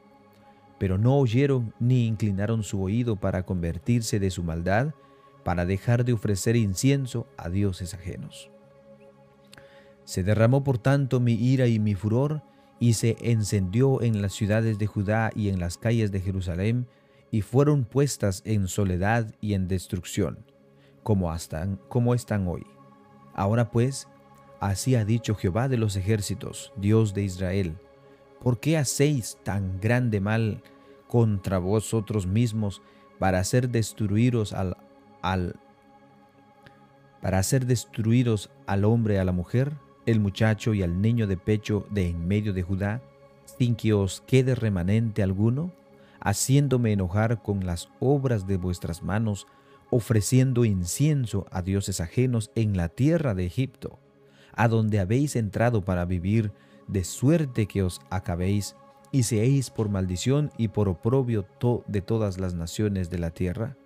Pero 0.77 0.99
no 0.99 1.17
oyeron 1.17 1.73
ni 1.79 2.05
inclinaron 2.05 2.61
su 2.61 2.83
oído 2.83 3.15
para 3.15 3.47
convertirse 3.47 4.19
de 4.19 4.29
su 4.29 4.43
maldad, 4.43 4.93
para 5.43 5.65
dejar 5.65 6.05
de 6.05 6.13
ofrecer 6.13 6.55
incienso 6.55 7.25
a 7.35 7.49
dioses 7.49 7.95
ajenos. 7.95 8.51
Se 10.03 10.21
derramó 10.21 10.63
por 10.63 10.77
tanto 10.77 11.19
mi 11.19 11.33
ira 11.33 11.65
y 11.65 11.79
mi 11.79 11.95
furor, 11.95 12.43
y 12.81 12.93
se 12.93 13.15
encendió 13.21 14.01
en 14.01 14.23
las 14.23 14.33
ciudades 14.33 14.79
de 14.79 14.87
Judá 14.87 15.29
y 15.35 15.49
en 15.49 15.59
las 15.59 15.77
calles 15.77 16.11
de 16.11 16.19
Jerusalén, 16.19 16.87
y 17.29 17.41
fueron 17.41 17.85
puestas 17.85 18.41
en 18.43 18.67
soledad 18.67 19.35
y 19.39 19.53
en 19.53 19.67
destrucción, 19.67 20.39
como, 21.03 21.31
están, 21.31 22.47
hoy. 22.47 22.65
Ahora 23.35 23.69
pues, 23.69 24.07
así 24.59 24.95
ha 24.95 25.05
dicho 25.05 25.35
Jehová 25.35 25.69
de 25.69 25.77
los 25.77 25.95
ejércitos, 25.95 26.73
Dios 26.75 27.13
de 27.13 27.21
Israel, 27.21 27.77
¿por 28.41 28.59
qué 28.59 28.79
hacéis 28.79 29.37
tan 29.43 29.79
grande 29.79 30.19
mal 30.19 30.63
contra 31.07 31.59
vosotros 31.59 32.25
mismos 32.25 32.81
para 33.19 33.37
hacer 33.37 33.69
destruiros 33.69 34.53
al, 34.53 34.75
al 35.21 35.55
para 37.21 37.37
hacer 37.37 37.67
destruiros 37.67 38.49
al 38.65 38.85
hombre 38.85 39.13
y 39.13 39.17
a 39.17 39.23
la 39.23 39.33
mujer? 39.33 39.71
El 40.05 40.19
muchacho 40.19 40.73
y 40.73 40.83
al 40.83 41.01
niño 41.01 41.27
de 41.27 41.37
pecho 41.37 41.85
de 41.89 42.09
en 42.09 42.27
medio 42.27 42.53
de 42.53 42.63
Judá, 42.63 43.01
sin 43.57 43.75
que 43.75 43.93
os 43.93 44.21
quede 44.21 44.55
remanente 44.55 45.23
alguno, 45.23 45.71
haciéndome 46.19 46.91
enojar 46.91 47.41
con 47.41 47.65
las 47.65 47.89
obras 47.99 48.47
de 48.47 48.57
vuestras 48.57 49.03
manos, 49.03 49.47
ofreciendo 49.89 50.65
incienso 50.65 51.45
a 51.51 51.61
dioses 51.61 51.99
ajenos 51.99 52.51
en 52.55 52.77
la 52.77 52.89
tierra 52.89 53.33
de 53.33 53.45
Egipto, 53.45 53.99
a 54.53 54.67
donde 54.67 54.99
habéis 54.99 55.35
entrado 55.35 55.83
para 55.83 56.05
vivir, 56.05 56.51
de 56.87 57.03
suerte 57.03 57.67
que 57.67 57.83
os 57.83 58.01
acabéis 58.09 58.75
y 59.11 59.23
seáis 59.23 59.69
por 59.69 59.89
maldición 59.89 60.51
y 60.57 60.69
por 60.69 60.89
oprobio 60.89 61.45
de 61.87 62.01
todas 62.01 62.39
las 62.39 62.53
naciones 62.53 63.09
de 63.09 63.19
la 63.19 63.31
tierra? 63.31 63.77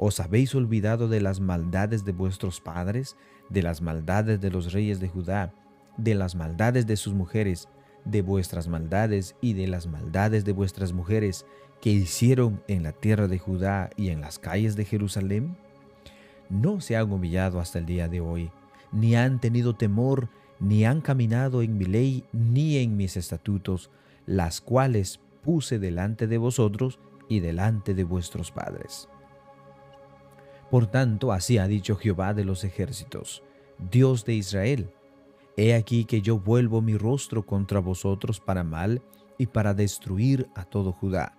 ¿Os 0.00 0.20
habéis 0.20 0.54
olvidado 0.54 1.08
de 1.08 1.20
las 1.20 1.40
maldades 1.40 2.04
de 2.04 2.12
vuestros 2.12 2.60
padres, 2.60 3.16
de 3.50 3.64
las 3.64 3.82
maldades 3.82 4.40
de 4.40 4.48
los 4.48 4.72
reyes 4.72 5.00
de 5.00 5.08
Judá, 5.08 5.52
de 5.96 6.14
las 6.14 6.36
maldades 6.36 6.86
de 6.86 6.96
sus 6.96 7.14
mujeres, 7.14 7.68
de 8.04 8.22
vuestras 8.22 8.68
maldades 8.68 9.34
y 9.40 9.54
de 9.54 9.66
las 9.66 9.88
maldades 9.88 10.44
de 10.44 10.52
vuestras 10.52 10.92
mujeres 10.92 11.46
que 11.80 11.90
hicieron 11.90 12.62
en 12.68 12.84
la 12.84 12.92
tierra 12.92 13.26
de 13.26 13.40
Judá 13.40 13.90
y 13.96 14.10
en 14.10 14.20
las 14.20 14.38
calles 14.38 14.76
de 14.76 14.84
Jerusalén? 14.84 15.56
No 16.48 16.80
se 16.80 16.96
han 16.96 17.10
humillado 17.10 17.58
hasta 17.58 17.80
el 17.80 17.86
día 17.86 18.06
de 18.06 18.20
hoy, 18.20 18.52
ni 18.92 19.16
han 19.16 19.40
tenido 19.40 19.74
temor, 19.74 20.28
ni 20.60 20.84
han 20.84 21.00
caminado 21.00 21.60
en 21.60 21.76
mi 21.76 21.86
ley, 21.86 22.24
ni 22.32 22.76
en 22.76 22.96
mis 22.96 23.16
estatutos, 23.16 23.90
las 24.26 24.60
cuales 24.60 25.18
puse 25.42 25.80
delante 25.80 26.28
de 26.28 26.38
vosotros 26.38 27.00
y 27.28 27.40
delante 27.40 27.94
de 27.94 28.04
vuestros 28.04 28.52
padres. 28.52 29.08
Por 30.70 30.86
tanto, 30.86 31.32
así 31.32 31.58
ha 31.58 31.66
dicho 31.66 31.96
Jehová 31.96 32.34
de 32.34 32.44
los 32.44 32.64
ejércitos, 32.64 33.42
Dios 33.90 34.24
de 34.24 34.34
Israel, 34.34 34.90
He 35.60 35.74
aquí 35.74 36.04
que 36.04 36.22
yo 36.22 36.38
vuelvo 36.38 36.80
mi 36.82 36.96
rostro 36.96 37.44
contra 37.44 37.80
vosotros 37.80 38.38
para 38.38 38.62
mal 38.62 39.02
y 39.38 39.46
para 39.46 39.74
destruir 39.74 40.48
a 40.54 40.62
todo 40.62 40.92
Judá. 40.92 41.36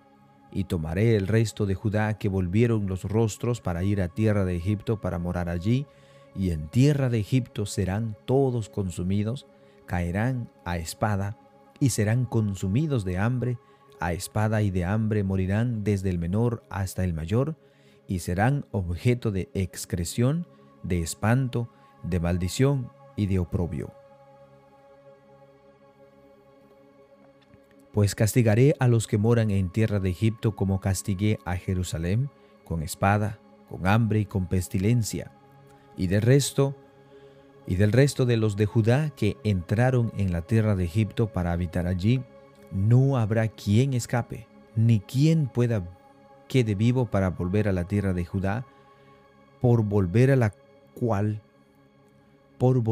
Y 0.52 0.64
tomaré 0.64 1.16
el 1.16 1.26
resto 1.26 1.64
de 1.64 1.74
Judá 1.74 2.18
que 2.18 2.28
volvieron 2.28 2.86
los 2.86 3.04
rostros 3.04 3.62
para 3.62 3.82
ir 3.82 4.02
a 4.02 4.08
tierra 4.08 4.44
de 4.44 4.56
Egipto 4.56 5.00
para 5.00 5.18
morar 5.18 5.48
allí, 5.48 5.86
y 6.34 6.50
en 6.50 6.68
tierra 6.68 7.08
de 7.08 7.18
Egipto 7.18 7.64
serán 7.64 8.14
todos 8.26 8.68
consumidos, 8.68 9.46
caerán 9.86 10.50
a 10.66 10.76
espada, 10.76 11.38
y 11.78 11.88
serán 11.88 12.26
consumidos 12.26 13.06
de 13.06 13.16
hambre, 13.16 13.58
a 14.00 14.12
espada 14.12 14.60
y 14.60 14.70
de 14.70 14.84
hambre 14.84 15.24
morirán 15.24 15.82
desde 15.82 16.10
el 16.10 16.18
menor 16.18 16.62
hasta 16.68 17.04
el 17.04 17.14
mayor, 17.14 17.56
y 18.10 18.18
serán 18.18 18.66
objeto 18.72 19.30
de 19.30 19.48
excreción, 19.54 20.44
de 20.82 21.00
espanto, 21.00 21.68
de 22.02 22.18
maldición 22.18 22.90
y 23.14 23.26
de 23.26 23.38
oprobio. 23.38 23.92
Pues 27.92 28.16
castigaré 28.16 28.74
a 28.80 28.88
los 28.88 29.06
que 29.06 29.16
moran 29.16 29.52
en 29.52 29.70
tierra 29.70 30.00
de 30.00 30.10
Egipto 30.10 30.56
como 30.56 30.80
castigué 30.80 31.38
a 31.44 31.54
Jerusalén, 31.54 32.30
con 32.64 32.82
espada, 32.82 33.38
con 33.68 33.86
hambre 33.86 34.18
y 34.18 34.26
con 34.26 34.48
pestilencia, 34.48 35.30
y 35.96 36.08
del 36.08 36.22
resto, 36.22 36.74
y 37.68 37.76
del 37.76 37.92
resto 37.92 38.26
de 38.26 38.38
los 38.38 38.56
de 38.56 38.66
Judá 38.66 39.10
que 39.10 39.36
entraron 39.44 40.12
en 40.16 40.32
la 40.32 40.42
tierra 40.42 40.74
de 40.74 40.82
Egipto 40.82 41.28
para 41.28 41.52
habitar 41.52 41.86
allí, 41.86 42.24
no 42.72 43.18
habrá 43.18 43.46
quien 43.46 43.94
escape, 43.94 44.48
ni 44.74 44.98
quien 44.98 45.46
pueda 45.46 45.99
quede 46.50 46.74
vivo 46.74 47.06
para 47.06 47.30
volver 47.30 47.68
a 47.68 47.72
la 47.72 47.84
tierra 47.84 48.12
de 48.12 48.24
Judá, 48.24 48.66
por 49.60 49.84
volver 49.84 50.32
a 50.32 50.36
la 50.36 50.52
cual, 50.94 51.40
por, 52.58 52.82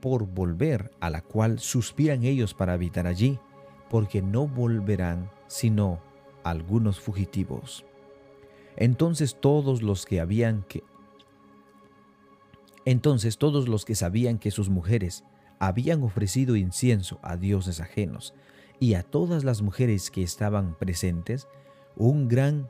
por 0.00 0.26
volver 0.26 0.90
a 0.98 1.10
la 1.10 1.20
cual 1.20 1.58
suspiran 1.58 2.24
ellos 2.24 2.54
para 2.54 2.72
habitar 2.72 3.06
allí, 3.06 3.38
porque 3.90 4.22
no 4.22 4.48
volverán 4.48 5.30
sino 5.46 6.00
algunos 6.42 7.00
fugitivos. 7.00 7.84
Entonces 8.76 9.36
todos 9.38 9.82
los 9.82 10.06
que 10.06 10.18
habían 10.18 10.62
que 10.62 10.82
entonces 12.86 13.36
todos 13.36 13.68
los 13.68 13.84
que 13.84 13.94
sabían 13.94 14.38
que 14.38 14.50
sus 14.50 14.70
mujeres 14.70 15.22
habían 15.58 16.02
ofrecido 16.02 16.56
incienso 16.56 17.18
a 17.22 17.36
dioses 17.36 17.78
ajenos 17.78 18.32
y 18.78 18.94
a 18.94 19.02
todas 19.02 19.44
las 19.44 19.60
mujeres 19.60 20.10
que 20.10 20.22
estaban 20.22 20.74
presentes, 20.78 21.46
un 21.96 22.28
gran, 22.28 22.68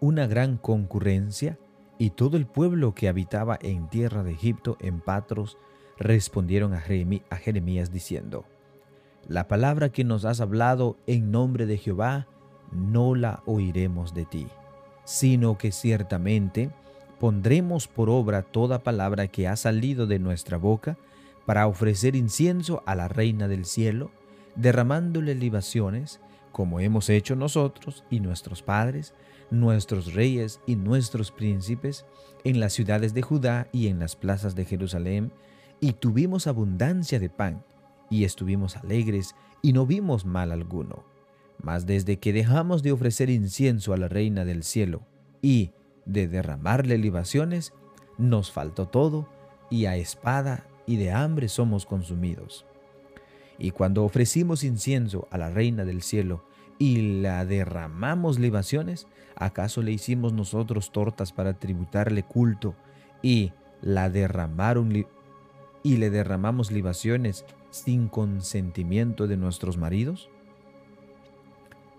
una 0.00 0.26
gran 0.26 0.56
concurrencia 0.56 1.58
y 1.98 2.10
todo 2.10 2.36
el 2.36 2.46
pueblo 2.46 2.94
que 2.94 3.08
habitaba 3.08 3.58
en 3.60 3.88
tierra 3.88 4.22
de 4.22 4.32
Egipto, 4.32 4.76
en 4.80 5.00
Patros, 5.00 5.58
respondieron 5.98 6.72
a 6.72 6.80
Jeremías 6.80 7.92
diciendo, 7.92 8.44
La 9.28 9.48
palabra 9.48 9.90
que 9.90 10.02
nos 10.02 10.24
has 10.24 10.40
hablado 10.40 10.96
en 11.06 11.30
nombre 11.30 11.66
de 11.66 11.76
Jehová, 11.76 12.26
no 12.72 13.14
la 13.14 13.42
oiremos 13.46 14.14
de 14.14 14.24
ti, 14.24 14.46
sino 15.04 15.58
que 15.58 15.72
ciertamente 15.72 16.70
pondremos 17.18 17.86
por 17.86 18.08
obra 18.08 18.42
toda 18.42 18.82
palabra 18.82 19.28
que 19.28 19.46
ha 19.46 19.56
salido 19.56 20.06
de 20.06 20.18
nuestra 20.18 20.56
boca 20.56 20.96
para 21.44 21.66
ofrecer 21.66 22.16
incienso 22.16 22.82
a 22.86 22.94
la 22.94 23.08
reina 23.08 23.46
del 23.46 23.66
cielo, 23.66 24.10
derramándole 24.56 25.34
libaciones, 25.34 26.20
como 26.52 26.80
hemos 26.80 27.08
hecho 27.08 27.36
nosotros 27.36 28.04
y 28.10 28.20
nuestros 28.20 28.62
padres, 28.62 29.14
nuestros 29.50 30.14
reyes 30.14 30.60
y 30.66 30.76
nuestros 30.76 31.30
príncipes, 31.30 32.06
en 32.44 32.60
las 32.60 32.72
ciudades 32.72 33.14
de 33.14 33.22
Judá 33.22 33.68
y 33.72 33.88
en 33.88 33.98
las 33.98 34.16
plazas 34.16 34.54
de 34.54 34.64
Jerusalén, 34.64 35.32
y 35.80 35.92
tuvimos 35.92 36.46
abundancia 36.46 37.18
de 37.18 37.28
pan, 37.28 37.64
y 38.10 38.24
estuvimos 38.24 38.76
alegres, 38.76 39.34
y 39.62 39.72
no 39.72 39.86
vimos 39.86 40.24
mal 40.24 40.52
alguno. 40.52 41.04
Mas 41.62 41.86
desde 41.86 42.18
que 42.18 42.32
dejamos 42.32 42.82
de 42.82 42.92
ofrecer 42.92 43.30
incienso 43.30 43.92
a 43.92 43.96
la 43.96 44.08
reina 44.08 44.44
del 44.44 44.64
cielo 44.64 45.02
y 45.42 45.72
de 46.06 46.26
derramarle 46.28 46.98
libaciones, 46.98 47.72
nos 48.18 48.50
faltó 48.50 48.88
todo, 48.88 49.28
y 49.70 49.86
a 49.86 49.96
espada 49.96 50.66
y 50.86 50.96
de 50.96 51.12
hambre 51.12 51.48
somos 51.48 51.86
consumidos. 51.86 52.66
Y 53.60 53.72
cuando 53.72 54.04
ofrecimos 54.04 54.64
incienso 54.64 55.28
a 55.30 55.36
la 55.36 55.50
reina 55.50 55.84
del 55.84 56.00
cielo 56.00 56.42
y 56.78 57.20
la 57.20 57.44
derramamos 57.44 58.38
libaciones, 58.38 59.06
¿acaso 59.36 59.82
le 59.82 59.92
hicimos 59.92 60.32
nosotros 60.32 60.92
tortas 60.92 61.30
para 61.30 61.52
tributarle 61.52 62.22
culto 62.22 62.74
y 63.22 63.52
la 63.82 64.08
derramaron 64.08 65.06
y 65.82 65.96
le 65.98 66.08
derramamos 66.08 66.72
libaciones 66.72 67.44
sin 67.68 68.08
consentimiento 68.08 69.26
de 69.26 69.36
nuestros 69.36 69.76
maridos? 69.76 70.30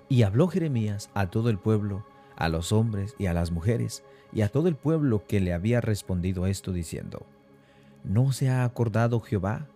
Y 0.10 0.24
habló 0.24 0.48
Jeremías 0.48 1.12
a 1.14 1.30
todo 1.30 1.52
el 1.52 1.60
pueblo, 1.60 2.04
a 2.38 2.50
los 2.50 2.72
hombres 2.72 3.14
y 3.20 3.28
a 3.28 3.34
las 3.34 3.52
mujeres, 3.52 4.04
y 4.34 4.42
a 4.42 4.50
todo 4.50 4.68
el 4.68 4.76
pueblo 4.76 5.26
que 5.28 5.40
le 5.40 5.54
había 5.54 5.80
respondido 5.80 6.48
esto 6.48 6.74
diciendo, 6.74 7.24
¿No 8.04 8.32
se 8.32 8.50
ha 8.50 8.64
acordado 8.64 9.20
Jehová 9.20 9.68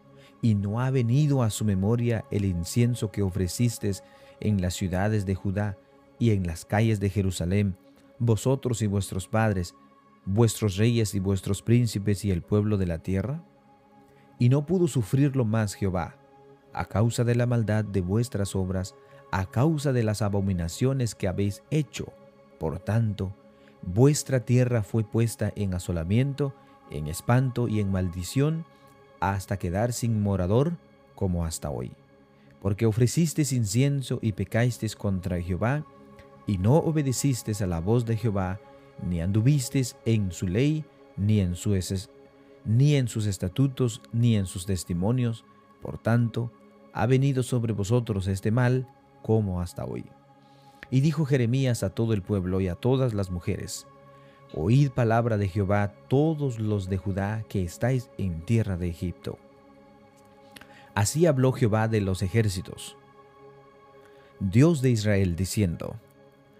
y 0.41 0.55
no 0.55 0.79
ha 0.81 0.91
venido 0.91 1.43
a 1.43 1.49
su 1.49 1.65
memoria 1.65 2.25
el 2.31 2.45
incienso 2.45 3.11
que 3.11 3.21
ofreciste 3.21 3.91
en 4.39 4.61
las 4.61 4.73
ciudades 4.73 5.25
de 5.25 5.35
Judá 5.35 5.77
y 6.19 6.31
en 6.31 6.45
las 6.45 6.65
calles 6.65 6.99
de 6.99 7.09
Jerusalén, 7.09 7.77
vosotros 8.19 8.81
y 8.81 8.87
vuestros 8.87 9.27
padres, 9.27 9.75
vuestros 10.25 10.77
reyes 10.77 11.15
y 11.15 11.19
vuestros 11.19 11.61
príncipes 11.61 12.25
y 12.25 12.31
el 12.31 12.41
pueblo 12.41 12.77
de 12.77 12.85
la 12.85 12.99
tierra? 12.99 13.43
Y 14.39 14.49
no 14.49 14.65
pudo 14.65 14.87
sufrirlo 14.87 15.45
más 15.45 15.73
Jehová, 15.73 16.17
a 16.73 16.85
causa 16.85 17.23
de 17.23 17.35
la 17.35 17.45
maldad 17.45 17.85
de 17.85 18.01
vuestras 18.01 18.55
obras, 18.55 18.95
a 19.31 19.45
causa 19.45 19.93
de 19.93 20.03
las 20.03 20.21
abominaciones 20.21 21.15
que 21.15 21.27
habéis 21.27 21.63
hecho. 21.71 22.13
Por 22.59 22.79
tanto, 22.79 23.35
vuestra 23.81 24.41
tierra 24.41 24.83
fue 24.83 25.03
puesta 25.03 25.51
en 25.55 25.73
asolamiento, 25.73 26.53
en 26.91 27.07
espanto 27.07 27.67
y 27.67 27.79
en 27.79 27.91
maldición, 27.91 28.65
hasta 29.19 29.58
quedar 29.58 29.93
sin 29.93 30.21
morador 30.21 30.78
como 31.15 31.45
hasta 31.45 31.69
hoy. 31.69 31.91
Porque 32.62 32.86
ofrecisteis 32.86 33.54
incienso 33.54 34.19
y 34.21 34.32
pecasteis 34.32 34.95
contra 34.95 35.41
Jehová, 35.41 35.86
y 36.47 36.58
no 36.58 36.78
obedecisteis 36.78 37.62
a 37.62 37.67
la 37.67 37.80
voz 37.80 38.06
de 38.06 38.17
Jehová, 38.17 38.60
ni 39.08 39.21
anduvisteis 39.21 39.95
en 40.06 40.32
su 40.32 40.47
ley, 40.47 40.86
ni 41.17 41.39
en, 41.39 41.56
ni 42.65 42.95
en 42.95 43.08
sus 43.08 43.25
estatutos, 43.25 44.01
ni 44.12 44.36
en 44.36 44.45
sus 44.45 44.65
testimonios. 44.65 45.43
Por 45.82 45.97
tanto, 45.97 46.51
ha 46.93 47.06
venido 47.08 47.43
sobre 47.43 47.73
vosotros 47.73 48.28
este 48.28 48.51
mal 48.51 48.88
como 49.21 49.62
hasta 49.62 49.86
hoy. 49.86 50.06
Y 50.91 51.01
dijo 51.01 51.25
Jeremías 51.25 51.84
a 51.84 51.89
todo 51.89 52.13
el 52.13 52.21
pueblo 52.21 52.62
y 52.62 52.67
a 52.67 52.75
todas 52.75 53.13
las 53.13 53.32
mujeres, 53.32 53.88
Oíd 54.57 54.91
palabra 54.91 55.37
de 55.37 55.49
Jehová 55.49 55.93
todos 56.07 56.59
los 56.59 56.87
de 56.87 56.95
Judá 56.95 57.43
que 57.49 57.61
estáis 57.61 58.09
en 58.17 58.39
tierra 58.39 58.77
de 58.77 58.87
Egipto. 58.87 59.37
Así 60.93 61.25
habló 61.25 61.51
Jehová 61.51 61.89
de 61.89 61.99
los 61.99 62.21
ejércitos, 62.21 62.95
Dios 64.39 64.81
de 64.81 64.91
Israel, 64.91 65.35
diciendo, 65.35 65.99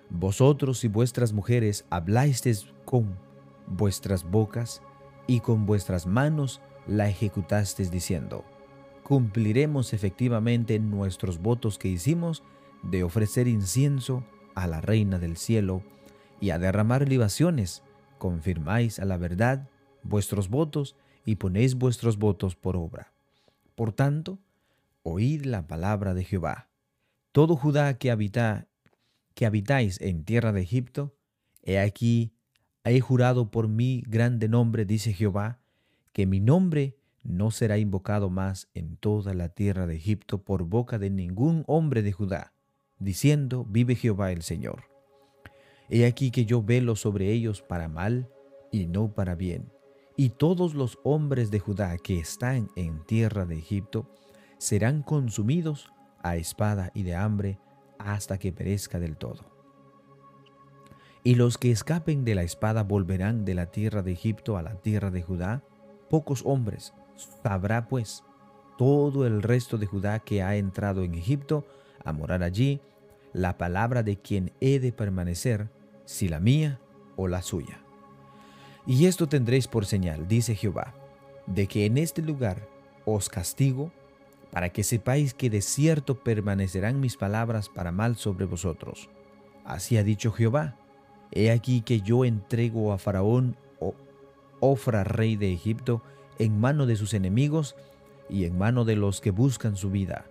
Vosotros 0.10 0.84
y 0.84 0.89
vuestras 0.89 1.31
mujeres 1.31 1.86
hablasteis 1.89 2.67
con 2.84 3.17
vuestras 3.65 4.29
bocas 4.29 4.81
y 5.25 5.39
con 5.39 5.65
vuestras 5.65 6.05
manos 6.05 6.60
la 6.88 7.08
ejecutasteis 7.08 7.91
diciendo, 7.91 8.43
Cumpliremos 9.03 9.93
efectivamente 9.93 10.79
nuestros 10.79 11.39
votos 11.39 11.77
que 11.77 11.88
hicimos 11.88 12.43
de 12.84 13.03
ofrecer 13.03 13.47
incienso 13.47 14.25
a 14.53 14.67
la 14.67 14.81
Reina 14.81 15.17
del 15.17 15.38
cielo 15.38 15.81
y 16.39 16.50
a 16.50 16.60
derramar 16.60 17.08
libaciones 17.08 17.84
confirmáis 18.17 19.00
a 19.00 19.06
la 19.06 19.17
verdad 19.17 19.67
vuestros 20.04 20.50
votos 20.50 20.95
y 21.26 21.36
ponéis 21.36 21.76
vuestros 21.76 22.17
votos 22.17 22.56
por 22.56 22.78
obra. 22.78 23.12
Por 23.76 23.91
tanto, 23.91 24.39
oíd 25.04 25.45
la 25.45 25.67
palabra 25.67 26.13
de 26.13 26.24
Jehová. 26.24 26.69
Todo 27.32 27.56
Judá 27.56 27.98
que 27.98 28.12
habita, 28.12 28.67
que 29.34 29.45
habitáis 29.45 30.00
en 30.02 30.24
tierra 30.24 30.54
de 30.54 30.62
Egipto, 30.62 31.15
he 31.63 31.80
aquí, 31.80 32.34
he 32.84 33.00
jurado 33.02 33.52
por 33.52 33.67
mi 33.67 34.04
grande 34.08 34.48
nombre, 34.48 34.86
dice 34.86 35.13
Jehová, 35.13 35.60
que 36.13 36.26
mi 36.26 36.39
nombre 36.39 36.95
no 37.24 37.52
será 37.52 37.78
invocado 37.78 38.30
más 38.30 38.69
en 38.74 38.95
toda 38.98 39.34
la 39.34 39.50
tierra 39.50 39.88
de 39.88 39.95
Egipto 39.95 40.43
por 40.43 40.63
boca 40.63 41.00
de 41.00 41.10
ningún 41.10 41.63
hombre 41.67 42.04
de 42.04 42.12
Judá, 42.12 42.54
diciendo, 43.00 43.65
vive 43.67 43.95
Jehová 43.95 44.32
el 44.32 44.43
Señor. 44.43 44.94
He 45.89 46.06
aquí 46.06 46.32
que 46.32 46.45
yo 46.45 46.62
velo 46.63 46.95
sobre 46.95 47.32
ellos 47.32 47.62
para 47.62 47.88
mal 47.88 48.30
y 48.71 48.88
no 48.88 49.13
para 49.13 49.36
bien. 49.36 49.71
Y 50.17 50.30
todos 50.30 50.74
los 50.74 50.98
hombres 51.04 51.52
de 51.52 51.60
Judá 51.60 51.98
que 51.98 52.19
están 52.19 52.69
en 52.76 53.04
tierra 53.06 53.45
de 53.45 53.58
Egipto 53.58 54.10
serán 54.58 55.04
consumidos 55.04 55.91
a 56.24 56.38
espada 56.38 56.91
y 56.93 57.04
de 57.04 57.15
hambre 57.15 57.60
hasta 58.00 58.38
que 58.38 58.52
perezca 58.52 59.00
del 59.00 59.17
todo. 59.17 59.52
Y 61.24 61.36
los 61.36 61.58
que 61.58 61.71
escapen 61.71 62.24
de 62.24 62.36
la 62.36 62.43
espada 62.43 62.84
volverán 62.84 63.45
de 63.45 63.56
la 63.56 63.71
tierra 63.71 64.04
de 64.04 64.12
Egipto 64.12 64.58
a 64.58 64.62
la 64.62 64.76
tierra 64.76 65.12
de 65.12 65.24
Judá, 65.24 65.63
pocos 66.10 66.43
hombres, 66.45 66.93
Sabrá 67.15 67.88
pues 67.88 68.24
todo 68.78 69.26
el 69.26 69.41
resto 69.41 69.78
de 69.78 69.86
Judá 69.86 70.19
que 70.19 70.43
ha 70.43 70.56
entrado 70.56 71.04
en 71.04 71.15
Egipto 71.15 71.65
a 72.04 72.12
morar 72.12 72.43
allí 72.43 72.82
la 73.36 73.58
palabra 73.58 74.02
de 74.02 74.15
quien 74.15 74.54
he 74.62 74.80
de 74.80 74.93
permanecer, 74.93 75.69
si 76.06 76.30
la 76.30 76.39
mía 76.39 76.80
o 77.17 77.28
la 77.28 77.41
suya. 77.41 77.82
Y 78.88 79.08
esto 79.08 79.28
tendréis 79.28 79.67
por 79.67 79.86
señal, 79.86 80.30
dice 80.30 80.56
Jehová, 80.56 80.93
de 81.45 81.67
que 81.67 81.86
en 81.86 81.98
este 81.98 82.21
lugar 82.21 82.69
os 83.04 83.28
castigo, 83.28 83.91
para 84.52 84.69
que 84.69 84.86
sepáis 84.86 85.34
que 85.34 85.50
de 85.50 85.62
cierto 85.62 86.24
permanecerán 86.24 87.02
mis 87.02 87.17
palabras 87.17 87.67
para 87.67 87.91
mal 87.91 88.15
sobre 88.15 88.45
vosotros. 88.45 89.10
Así 89.65 89.98
ha 89.98 90.04
dicho 90.04 90.32
Jehová, 90.32 90.78
he 91.34 91.52
aquí 91.52 91.82
que 91.82 92.00
yo 92.00 92.24
entrego 92.24 92.93
a 92.93 92.98
Faraón, 92.98 93.58
Ofra, 94.62 95.04
rey 95.04 95.36
de 95.36 95.52
Egipto, 95.52 96.02
en 96.39 96.58
mano 96.58 96.86
de 96.86 96.95
sus 96.95 97.13
enemigos 97.13 97.76
y 98.30 98.45
en 98.45 98.58
mano 98.58 98.86
de 98.86 98.95
los 98.95 99.19
que 99.19 99.32
buscan 99.32 99.76
su 99.76 99.91
vida, 99.91 100.26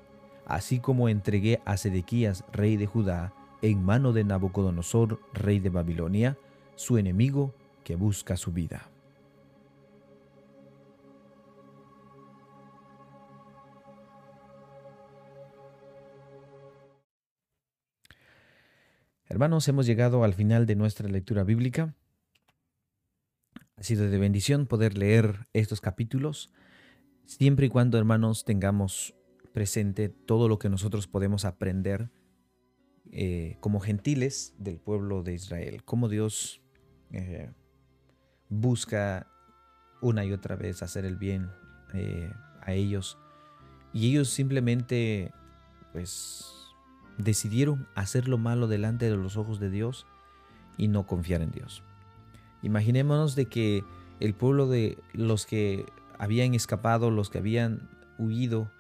así 0.46 0.80
como 0.80 1.09
entregué 1.09 1.61
a 1.64 1.76
Sedequías, 1.76 2.44
rey 2.52 2.76
de 2.76 2.87
Judá, 2.87 3.33
en 3.62 3.83
mano 3.83 4.12
de 4.12 4.24
Nabucodonosor, 4.24 5.20
rey 5.33 5.59
de 5.59 5.70
Babilonia, 5.70 6.37
su 6.76 6.98
enemigo 6.98 7.54
que 7.83 7.96
busca 7.96 8.37
su 8.37 8.52
vida. 8.52 8.90
Hermanos, 19.26 19.66
hemos 19.66 19.87
llegado 19.87 20.22
al 20.22 20.35
final 20.35 20.66
de 20.66 20.76
nuestra 20.76 21.09
lectura 21.09 21.42
bíblica. 21.42 21.94
Ha 23.76 23.83
sido 23.83 24.09
de 24.09 24.18
bendición 24.18 24.66
poder 24.66 24.96
leer 24.96 25.48
estos 25.52 25.80
capítulos, 25.80 26.52
siempre 27.24 27.66
y 27.66 27.68
cuando, 27.68 27.98
hermanos, 27.98 28.44
tengamos 28.44 29.14
presente 29.55 30.09
todo 30.09 30.49
lo 30.49 30.59
que 30.59 30.69
nosotros 30.69 31.07
podemos 31.07 31.45
aprender 31.45 32.11
eh, 33.12 33.57
como 33.61 33.79
gentiles 33.79 34.53
del 34.59 34.81
pueblo 34.81 35.23
de 35.23 35.33
Israel, 35.33 35.85
cómo 35.85 36.09
Dios 36.09 36.61
eh, 37.12 37.53
busca 38.49 39.29
una 40.03 40.25
y 40.25 40.33
otra 40.33 40.57
vez 40.57 40.83
hacer 40.83 41.05
el 41.05 41.17
bien 41.17 41.51
eh, 41.95 42.33
a 42.62 42.73
ellos. 42.73 43.17
Y 43.93 44.11
ellos 44.11 44.29
simplemente, 44.29 45.31
pues, 45.93 46.53
decidieron 47.17 47.87
hacer 47.95 48.27
lo 48.27 48.38
malo 48.38 48.67
delante 48.67 49.09
de 49.09 49.17
los 49.17 49.37
ojos 49.37 49.61
de 49.61 49.71
Dios 49.71 50.05
y 50.77 50.88
no 50.88 51.07
confiar 51.07 51.43
en 51.43 51.53
Dios. 51.53 51.85
Imaginémonos 52.62 53.37
de 53.37 53.47
que 53.47 53.85
el 54.19 54.35
pueblo 54.35 54.67
de 54.67 54.99
los 55.12 55.47
que 55.47 55.87
habían 56.19 56.55
escapado, 56.55 57.12
los 57.12 57.31
que 57.31 57.38
habían 57.38 57.88
huido, 58.19 58.73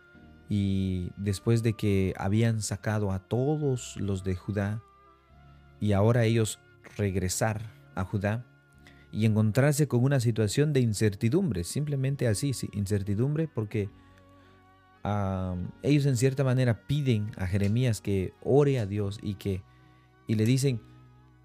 y 0.48 1.10
después 1.16 1.62
de 1.62 1.74
que 1.74 2.14
habían 2.18 2.60
sacado 2.60 3.12
a 3.12 3.20
todos 3.20 3.96
los 3.96 4.24
de 4.24 4.36
Judá, 4.36 4.82
y 5.80 5.92
ahora 5.92 6.24
ellos 6.24 6.60
regresar 6.96 7.62
a 7.94 8.04
Judá 8.04 8.44
y 9.12 9.26
encontrarse 9.26 9.86
con 9.86 10.02
una 10.02 10.20
situación 10.20 10.72
de 10.72 10.80
incertidumbre, 10.80 11.64
simplemente 11.64 12.26
así, 12.26 12.52
incertidumbre 12.72 13.48
porque 13.48 13.88
ellos 15.82 16.06
en 16.06 16.16
cierta 16.16 16.44
manera 16.44 16.86
piden 16.86 17.30
a 17.36 17.46
Jeremías 17.46 18.00
que 18.00 18.32
ore 18.42 18.78
a 18.78 18.86
Dios 18.86 19.18
y 19.22 19.34
que 19.34 19.62
y 20.26 20.36
le 20.36 20.46
dicen 20.46 20.80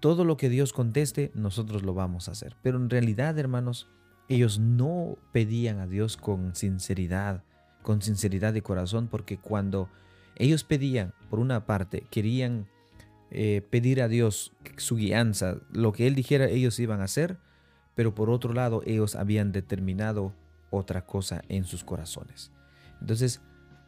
todo 0.00 0.24
lo 0.24 0.38
que 0.38 0.48
Dios 0.48 0.72
conteste 0.72 1.30
nosotros 1.34 1.82
lo 1.82 1.92
vamos 1.92 2.28
a 2.28 2.32
hacer. 2.32 2.56
Pero 2.62 2.78
en 2.78 2.88
realidad, 2.88 3.38
hermanos, 3.38 3.88
ellos 4.28 4.58
no 4.58 5.18
pedían 5.32 5.78
a 5.78 5.86
Dios 5.86 6.16
con 6.16 6.54
sinceridad, 6.54 7.44
con 7.82 8.02
sinceridad 8.02 8.52
de 8.52 8.62
corazón, 8.62 9.08
porque 9.08 9.38
cuando 9.38 9.88
ellos 10.36 10.64
pedían, 10.64 11.12
por 11.28 11.38
una 11.38 11.66
parte, 11.66 12.06
querían 12.10 12.66
eh, 13.30 13.62
pedir 13.70 14.02
a 14.02 14.08
Dios 14.08 14.52
su 14.76 14.96
guianza, 14.96 15.56
lo 15.72 15.92
que 15.92 16.06
Él 16.06 16.14
dijera 16.14 16.48
ellos 16.48 16.78
iban 16.78 17.00
a 17.00 17.04
hacer, 17.04 17.38
pero 17.94 18.14
por 18.14 18.30
otro 18.30 18.52
lado 18.52 18.82
ellos 18.86 19.16
habían 19.16 19.52
determinado 19.52 20.34
otra 20.70 21.06
cosa 21.06 21.42
en 21.48 21.64
sus 21.64 21.84
corazones. 21.84 22.50
Entonces, 23.00 23.40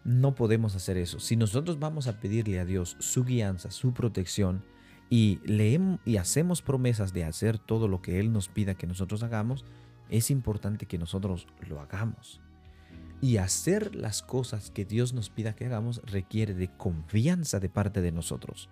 no 0.04 0.34
podemos 0.34 0.74
hacer 0.74 0.96
eso. 0.96 1.20
Si 1.20 1.36
nosotros 1.36 1.78
vamos 1.78 2.08
a 2.08 2.18
pedirle 2.20 2.58
a 2.58 2.64
Dios 2.64 2.96
su 2.98 3.24
guianza, 3.24 3.70
su 3.70 3.92
protección, 3.94 4.64
y 5.08 5.40
leemos 5.44 6.00
y 6.06 6.16
hacemos 6.16 6.62
promesas 6.62 7.12
de 7.12 7.24
hacer 7.24 7.58
todo 7.58 7.86
lo 7.86 8.00
que 8.00 8.18
Él 8.18 8.32
nos 8.32 8.48
pida 8.48 8.74
que 8.74 8.86
nosotros 8.86 9.22
hagamos, 9.22 9.64
es 10.08 10.30
importante 10.30 10.86
que 10.86 10.96
nosotros 10.96 11.46
lo 11.68 11.80
hagamos. 11.80 12.40
Y 13.22 13.38
hacer 13.38 13.94
las 13.94 14.20
cosas 14.20 14.70
que 14.70 14.84
Dios 14.84 15.14
nos 15.14 15.30
pida 15.30 15.54
que 15.54 15.64
hagamos 15.64 16.02
requiere 16.04 16.52
de 16.52 16.68
confianza 16.76 17.58
de 17.60 17.70
parte 17.70 18.02
de 18.02 18.12
nosotros. 18.12 18.68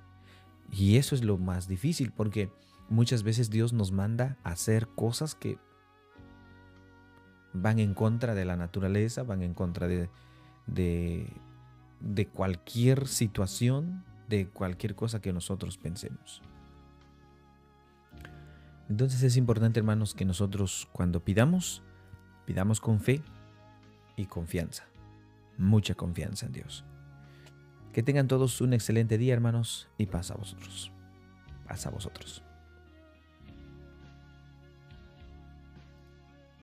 Y 0.71 0.97
eso 0.97 1.15
es 1.15 1.25
lo 1.25 1.39
más 1.39 1.69
difícil 1.69 2.13
porque 2.13 2.51
muchas 2.91 3.23
veces 3.23 3.49
Dios 3.49 3.73
nos 3.73 3.93
manda 3.93 4.37
a 4.45 4.51
hacer 4.51 4.89
cosas 4.89 5.35
que 5.35 5.57
van 7.53 7.79
en 7.79 7.95
contra 7.95 8.35
de 8.35 8.45
la 8.45 8.57
naturaleza, 8.57 9.23
van 9.23 9.43
en 9.43 9.55
contra 9.55 9.89
de, 9.89 10.09
de, 10.67 12.27
cualquier 12.29 13.07
situación, 13.09 14.05
de 14.29 14.49
cualquier 14.49 14.95
cosa 14.95 15.21
que 15.21 15.33
nosotros 15.33 15.79
pensemos. 15.79 16.43
Entonces 18.89 19.23
es 19.23 19.37
importante, 19.37 19.79
hermanos, 19.79 20.15
que 20.15 20.25
nosotros 20.25 20.89
cuando 20.93 21.25
pidamos, 21.25 21.83
pidamos 22.45 22.81
con 22.81 23.01
fe 23.01 23.23
y 24.17 24.27
confianza. 24.27 24.85
Mucha 25.59 25.95
confianza 25.95 26.47
en 26.47 26.53
Dios. 26.53 26.85
Que 27.93 28.03
tengan 28.03 28.29
todos 28.29 28.61
un 28.61 28.73
excelente 28.73 29.19
día, 29.19 29.35
hermanos, 29.35 29.89
y 29.99 30.07
paz 30.07 30.31
a 30.31 30.37
vosotros. 30.37 30.93
Paz 31.67 31.87
a 31.87 31.91
vosotros. 31.91 32.43